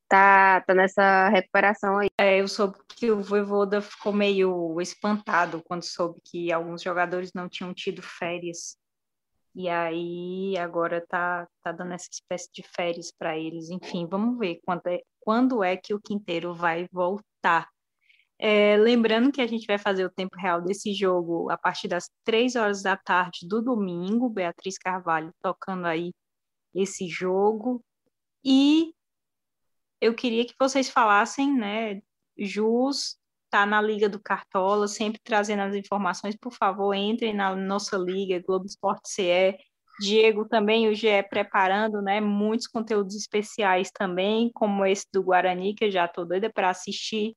tá, 0.08 0.60
tá 0.62 0.74
nessa 0.74 1.28
recuperação 1.28 1.98
aí. 1.98 2.08
É, 2.18 2.40
eu 2.40 2.48
soube 2.48 2.78
que 2.88 3.10
o 3.10 3.22
Voivoda 3.22 3.80
ficou 3.80 4.12
meio 4.12 4.80
espantado 4.80 5.62
quando 5.64 5.82
soube 5.82 6.20
que 6.24 6.52
alguns 6.52 6.82
jogadores 6.82 7.32
não 7.34 7.48
tinham 7.48 7.72
tido 7.74 8.02
férias. 8.02 8.76
E 9.54 9.68
aí 9.68 10.56
agora 10.58 11.04
tá, 11.06 11.46
tá 11.62 11.70
dando 11.72 11.92
essa 11.92 12.08
espécie 12.10 12.50
de 12.52 12.62
férias 12.62 13.12
para 13.16 13.38
eles. 13.38 13.70
Enfim, 13.70 14.06
vamos 14.06 14.38
ver 14.38 14.60
quando 14.64 14.86
é, 14.88 15.00
quando 15.20 15.62
é 15.62 15.76
que 15.76 15.94
o 15.94 16.00
Quinteiro 16.00 16.54
vai 16.54 16.88
voltar. 16.90 17.68
É, 18.38 18.76
lembrando 18.76 19.30
que 19.30 19.40
a 19.40 19.46
gente 19.46 19.66
vai 19.66 19.78
fazer 19.78 20.04
o 20.04 20.10
tempo 20.10 20.36
real 20.36 20.60
desse 20.60 20.92
jogo 20.92 21.50
a 21.50 21.56
partir 21.56 21.86
das 21.88 22.10
três 22.24 22.56
horas 22.56 22.82
da 22.82 22.96
tarde 22.96 23.46
do 23.48 23.62
domingo, 23.62 24.28
Beatriz 24.28 24.76
Carvalho 24.76 25.32
tocando 25.40 25.86
aí 25.86 26.12
esse 26.74 27.08
jogo. 27.08 27.82
E 28.44 28.92
eu 30.00 30.14
queria 30.14 30.44
que 30.44 30.54
vocês 30.58 30.90
falassem, 30.90 31.52
né? 31.56 32.02
Jus 32.36 33.16
está 33.54 33.64
na 33.64 33.80
Liga 33.80 34.08
do 34.08 34.18
Cartola, 34.18 34.88
sempre 34.88 35.20
trazendo 35.22 35.62
as 35.62 35.76
informações. 35.76 36.34
Por 36.36 36.52
favor, 36.52 36.92
entrem 36.92 37.32
na 37.32 37.54
nossa 37.54 37.96
liga, 37.96 38.42
Globo 38.44 38.66
Esporte 38.66 39.08
CE. 39.08 39.56
Diego 40.00 40.44
também, 40.44 40.88
o 40.88 40.94
GE 40.94 41.22
preparando, 41.30 42.02
né? 42.02 42.20
Muitos 42.20 42.66
conteúdos 42.66 43.14
especiais 43.14 43.92
também, 43.92 44.50
como 44.52 44.84
esse 44.84 45.06
do 45.12 45.22
Guarani, 45.22 45.72
que 45.72 45.84
eu 45.84 45.90
já 45.92 46.06
estou 46.06 46.26
doida 46.26 46.50
para 46.52 46.68
assistir. 46.68 47.36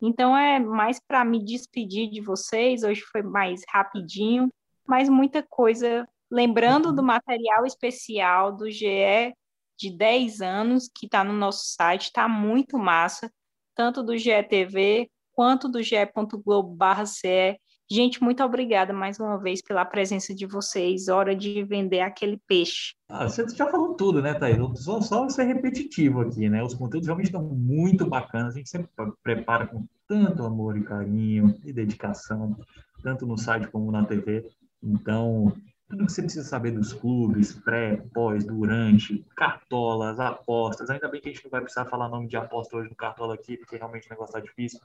Então 0.00 0.34
é 0.34 0.58
mais 0.58 0.98
para 1.06 1.22
me 1.22 1.44
despedir 1.44 2.08
de 2.08 2.22
vocês. 2.22 2.82
Hoje 2.82 3.02
foi 3.12 3.22
mais 3.22 3.60
rapidinho, 3.68 4.48
mas 4.86 5.10
muita 5.10 5.42
coisa. 5.42 6.08
Lembrando 6.30 6.94
do 6.94 7.02
material 7.02 7.66
especial 7.66 8.56
do 8.56 8.70
GE 8.70 9.34
de 9.78 9.90
10 9.94 10.40
anos, 10.40 10.88
que 10.88 11.04
está 11.04 11.22
no 11.22 11.34
nosso 11.34 11.74
site, 11.74 12.04
está 12.04 12.26
muito 12.26 12.78
massa, 12.78 13.30
tanto 13.74 14.02
do 14.02 14.16
GETV 14.16 15.10
quanto 15.38 15.68
do 15.68 15.80
ge.globo.ce. 15.80 17.60
Gente, 17.88 18.20
muito 18.20 18.42
obrigada 18.42 18.92
mais 18.92 19.20
uma 19.20 19.38
vez 19.38 19.62
pela 19.62 19.84
presença 19.84 20.34
de 20.34 20.44
vocês. 20.46 21.06
Hora 21.06 21.32
de 21.36 21.62
vender 21.62 22.00
aquele 22.00 22.40
peixe. 22.44 22.94
Ah, 23.08 23.28
você 23.28 23.48
já 23.50 23.70
falou 23.70 23.94
tudo, 23.94 24.20
né, 24.20 24.34
Thaís? 24.34 24.58
Só, 24.82 25.00
só 25.00 25.28
ser 25.28 25.44
repetitivo 25.44 26.22
aqui, 26.22 26.48
né? 26.48 26.60
Os 26.60 26.74
conteúdos 26.74 27.06
realmente 27.06 27.26
estão 27.26 27.44
muito 27.44 28.04
bacanas. 28.04 28.54
A 28.54 28.58
gente 28.58 28.68
sempre 28.68 28.90
prepara 29.22 29.68
com 29.68 29.86
tanto 30.08 30.42
amor 30.42 30.76
e 30.76 30.82
carinho 30.82 31.54
e 31.64 31.72
dedicação, 31.72 32.56
tanto 33.00 33.24
no 33.24 33.38
site 33.38 33.68
como 33.68 33.92
na 33.92 34.04
TV. 34.04 34.44
Então, 34.82 35.52
tudo 35.88 36.04
que 36.04 36.12
você 36.12 36.22
precisa 36.22 36.46
saber 36.46 36.72
dos 36.72 36.92
clubes, 36.92 37.52
pré, 37.52 38.02
pós, 38.12 38.44
durante, 38.44 39.24
cartolas, 39.34 40.20
apostas. 40.20 40.90
Ainda 40.90 41.08
bem 41.08 41.20
que 41.20 41.30
a 41.30 41.32
gente 41.32 41.44
não 41.44 41.50
vai 41.50 41.62
precisar 41.62 41.86
falar 41.86 42.08
nome 42.10 42.28
de 42.28 42.36
aposta 42.36 42.76
hoje 42.76 42.90
no 42.90 42.94
cartola 42.94 43.34
aqui, 43.34 43.56
porque 43.56 43.76
realmente 43.76 44.06
o 44.06 44.10
negócio 44.10 44.34
tá 44.34 44.40
difícil. 44.40 44.78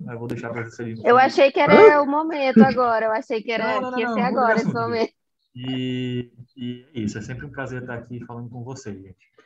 Mas 0.00 0.18
vou 0.18 0.26
deixar 0.26 0.50
para 0.50 0.64
você 0.64 0.82
ali. 0.82 1.00
Eu 1.04 1.16
achei 1.16 1.52
que 1.52 1.60
era 1.60 2.02
o 2.02 2.06
momento 2.06 2.60
agora. 2.62 3.06
Eu 3.06 3.12
achei 3.12 3.40
que, 3.40 3.52
era, 3.52 3.80
não, 3.80 3.82
não, 3.82 3.90
não, 3.90 3.96
que 3.96 4.00
ia 4.00 4.12
ser 4.12 4.20
agora 4.20 4.56
esse 4.56 4.72
momento. 4.72 5.12
E, 5.54 6.32
e 6.56 6.86
é 6.92 7.00
isso. 7.00 7.18
É 7.18 7.22
sempre 7.22 7.46
um 7.46 7.50
prazer 7.50 7.82
estar 7.82 7.94
aqui 7.94 8.18
falando 8.26 8.50
com 8.50 8.64
vocês, 8.64 9.00
gente. 9.00 9.36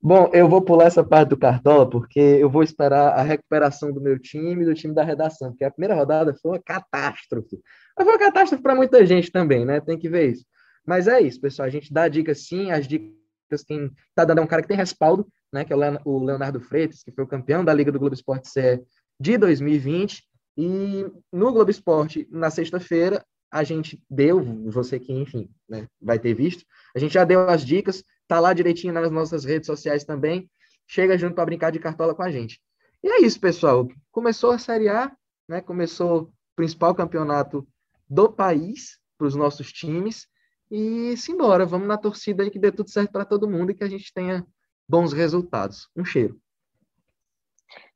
Bom, 0.00 0.30
eu 0.32 0.48
vou 0.48 0.62
pular 0.62 0.86
essa 0.86 1.04
parte 1.04 1.28
do 1.28 1.36
Cartola, 1.36 1.88
porque 1.88 2.18
eu 2.18 2.50
vou 2.50 2.62
esperar 2.62 3.12
a 3.12 3.22
recuperação 3.22 3.92
do 3.92 4.00
meu 4.00 4.18
time 4.18 4.62
e 4.62 4.64
do 4.64 4.74
time 4.74 4.92
da 4.92 5.04
redação, 5.04 5.50
porque 5.50 5.64
a 5.64 5.70
primeira 5.70 5.94
rodada 5.94 6.34
foi 6.34 6.52
uma 6.52 6.62
catástrofe. 6.62 7.60
Mas 7.96 8.06
foi 8.06 8.14
uma 8.14 8.18
catástrofe 8.18 8.62
para 8.62 8.74
muita 8.74 9.04
gente 9.04 9.30
também, 9.30 9.64
né? 9.64 9.80
Tem 9.80 9.98
que 9.98 10.08
ver 10.08 10.32
isso. 10.32 10.44
Mas 10.86 11.06
é 11.06 11.20
isso, 11.20 11.40
pessoal. 11.40 11.66
A 11.66 11.70
gente 11.70 11.92
dá 11.92 12.08
dicas 12.08 12.46
sim, 12.46 12.70
as 12.70 12.86
dicas 12.86 13.62
quem 13.66 13.90
tá 14.14 14.24
dando 14.24 14.38
é 14.38 14.42
um 14.42 14.46
cara 14.46 14.62
que 14.62 14.68
tem 14.68 14.76
respaldo, 14.76 15.26
né? 15.52 15.64
Que 15.64 15.72
é 15.72 15.76
o 16.04 16.24
Leonardo 16.24 16.60
Freitas, 16.60 17.02
que 17.02 17.12
foi 17.12 17.24
o 17.24 17.28
campeão 17.28 17.64
da 17.64 17.74
Liga 17.74 17.92
do 17.92 17.98
Globo 17.98 18.14
Esporte 18.14 18.48
CE 18.48 18.82
de 19.20 19.36
2020. 19.36 20.22
E 20.56 21.06
no 21.32 21.52
Globo 21.52 21.70
Esporte, 21.70 22.26
na 22.30 22.50
sexta-feira, 22.50 23.24
a 23.50 23.62
gente 23.62 24.02
deu, 24.10 24.42
você 24.70 24.98
que, 24.98 25.12
enfim, 25.12 25.50
né, 25.68 25.86
vai 26.00 26.18
ter 26.18 26.32
visto, 26.32 26.64
a 26.96 26.98
gente 26.98 27.12
já 27.12 27.24
deu 27.24 27.48
as 27.48 27.64
dicas, 27.64 28.02
tá 28.26 28.40
lá 28.40 28.54
direitinho 28.54 28.94
nas 28.94 29.10
nossas 29.10 29.44
redes 29.44 29.66
sociais 29.66 30.04
também. 30.04 30.50
Chega 30.86 31.18
junto 31.18 31.34
para 31.34 31.44
brincar 31.44 31.70
de 31.70 31.78
cartola 31.78 32.14
com 32.14 32.22
a 32.22 32.30
gente. 32.30 32.60
E 33.02 33.08
é 33.08 33.22
isso, 33.22 33.38
pessoal. 33.38 33.88
Começou 34.10 34.50
a 34.50 34.58
Série 34.58 34.88
A, 34.88 35.12
né? 35.48 35.60
Começou 35.60 36.22
o 36.22 36.32
principal 36.56 36.94
campeonato 36.94 37.66
do 38.12 38.30
país 38.30 38.98
para 39.16 39.26
os 39.26 39.34
nossos 39.34 39.72
times. 39.72 40.26
E 40.70 41.16
simbora, 41.16 41.64
vamos 41.64 41.88
na 41.88 41.96
torcida 41.96 42.42
aí 42.42 42.50
que 42.50 42.58
dê 42.58 42.70
tudo 42.70 42.90
certo 42.90 43.10
para 43.10 43.24
todo 43.24 43.48
mundo 43.48 43.70
e 43.70 43.74
que 43.74 43.84
a 43.84 43.88
gente 43.88 44.12
tenha 44.12 44.46
bons 44.88 45.12
resultados. 45.12 45.88
Um 45.96 46.04
cheiro. 46.04 46.38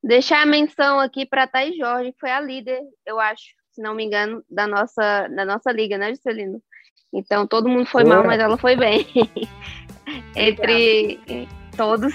Deixar 0.03 0.43
a 0.43 0.47
menção 0.47 0.99
aqui 0.99 1.27
para 1.27 1.43
a 1.43 1.47
Thaís 1.47 1.77
Jorge, 1.77 2.13
que 2.13 2.21
foi 2.21 2.31
a 2.31 2.41
líder, 2.41 2.81
eu 3.05 3.21
acho, 3.21 3.45
se 3.73 3.83
não 3.83 3.95
me 3.95 4.05
engano, 4.05 4.43
da 4.49 4.67
nossa, 4.67 5.29
da 5.29 5.45
nossa 5.45 5.71
liga, 5.73 5.99
né, 5.99 6.15
Juscelino? 6.15 6.63
Então 7.13 7.47
todo 7.47 7.69
mundo 7.69 7.87
foi 7.87 8.05
mal, 8.05 8.25
mas 8.25 8.41
ela 8.41 8.57
foi 8.57 8.77
bem. 8.77 9.07
Entre 10.35 11.19
todos. 11.77 12.15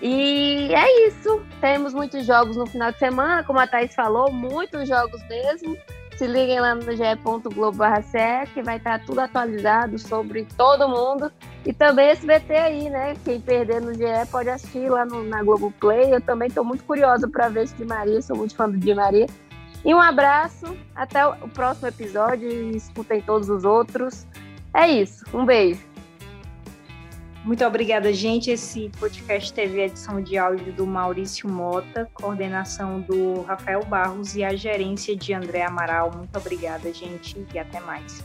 E 0.00 0.72
é 0.74 1.06
isso. 1.06 1.44
Temos 1.60 1.92
muitos 1.92 2.24
jogos 2.24 2.56
no 2.56 2.66
final 2.66 2.92
de 2.92 2.98
semana, 2.98 3.44
como 3.44 3.58
a 3.58 3.66
Thaís 3.66 3.94
falou, 3.94 4.32
muitos 4.32 4.88
jogos 4.88 5.20
mesmo. 5.28 5.76
Se 6.18 6.26
liguem 6.26 6.58
lá 6.58 6.74
no 6.74 6.82
ge.globo.ce 6.96 8.52
que 8.52 8.60
vai 8.60 8.78
estar 8.78 8.98
tudo 9.06 9.20
atualizado 9.20 9.96
sobre 10.00 10.44
todo 10.56 10.88
mundo. 10.88 11.30
E 11.64 11.72
também 11.72 12.10
esse 12.10 12.26
VT 12.26 12.52
aí, 12.54 12.90
né? 12.90 13.14
Quem 13.24 13.40
perder 13.40 13.80
no 13.80 13.94
GE 13.94 14.26
pode 14.28 14.48
assistir 14.48 14.90
lá 14.90 15.04
no, 15.04 15.22
na 15.22 15.44
Globoplay. 15.44 16.12
Eu 16.12 16.20
também 16.20 16.48
estou 16.48 16.64
muito 16.64 16.82
curiosa 16.82 17.28
para 17.28 17.48
ver 17.48 17.62
esse 17.62 17.76
de 17.76 17.84
Maria, 17.84 18.20
sou 18.20 18.36
muito 18.36 18.56
fã 18.56 18.68
do 18.68 18.76
Di 18.76 18.92
Maria. 18.92 19.28
E 19.84 19.94
um 19.94 20.00
abraço, 20.00 20.76
até 20.92 21.24
o 21.24 21.48
próximo 21.50 21.86
episódio 21.86 22.50
e 22.50 22.76
escutem 22.76 23.22
todos 23.22 23.48
os 23.48 23.64
outros. 23.64 24.26
É 24.74 24.88
isso, 24.88 25.24
um 25.32 25.46
beijo. 25.46 25.87
Muito 27.48 27.64
obrigada, 27.64 28.12
gente. 28.12 28.50
Esse 28.50 28.90
podcast 29.00 29.50
teve 29.54 29.80
a 29.80 29.86
edição 29.86 30.22
de 30.22 30.36
áudio 30.36 30.70
do 30.70 30.86
Maurício 30.86 31.48
Mota, 31.48 32.06
coordenação 32.12 33.00
do 33.00 33.40
Rafael 33.40 33.82
Barros 33.86 34.36
e 34.36 34.44
a 34.44 34.54
gerência 34.54 35.16
de 35.16 35.32
André 35.32 35.62
Amaral. 35.62 36.12
Muito 36.14 36.36
obrigada, 36.36 36.92
gente, 36.92 37.42
e 37.54 37.58
até 37.58 37.80
mais. 37.80 38.22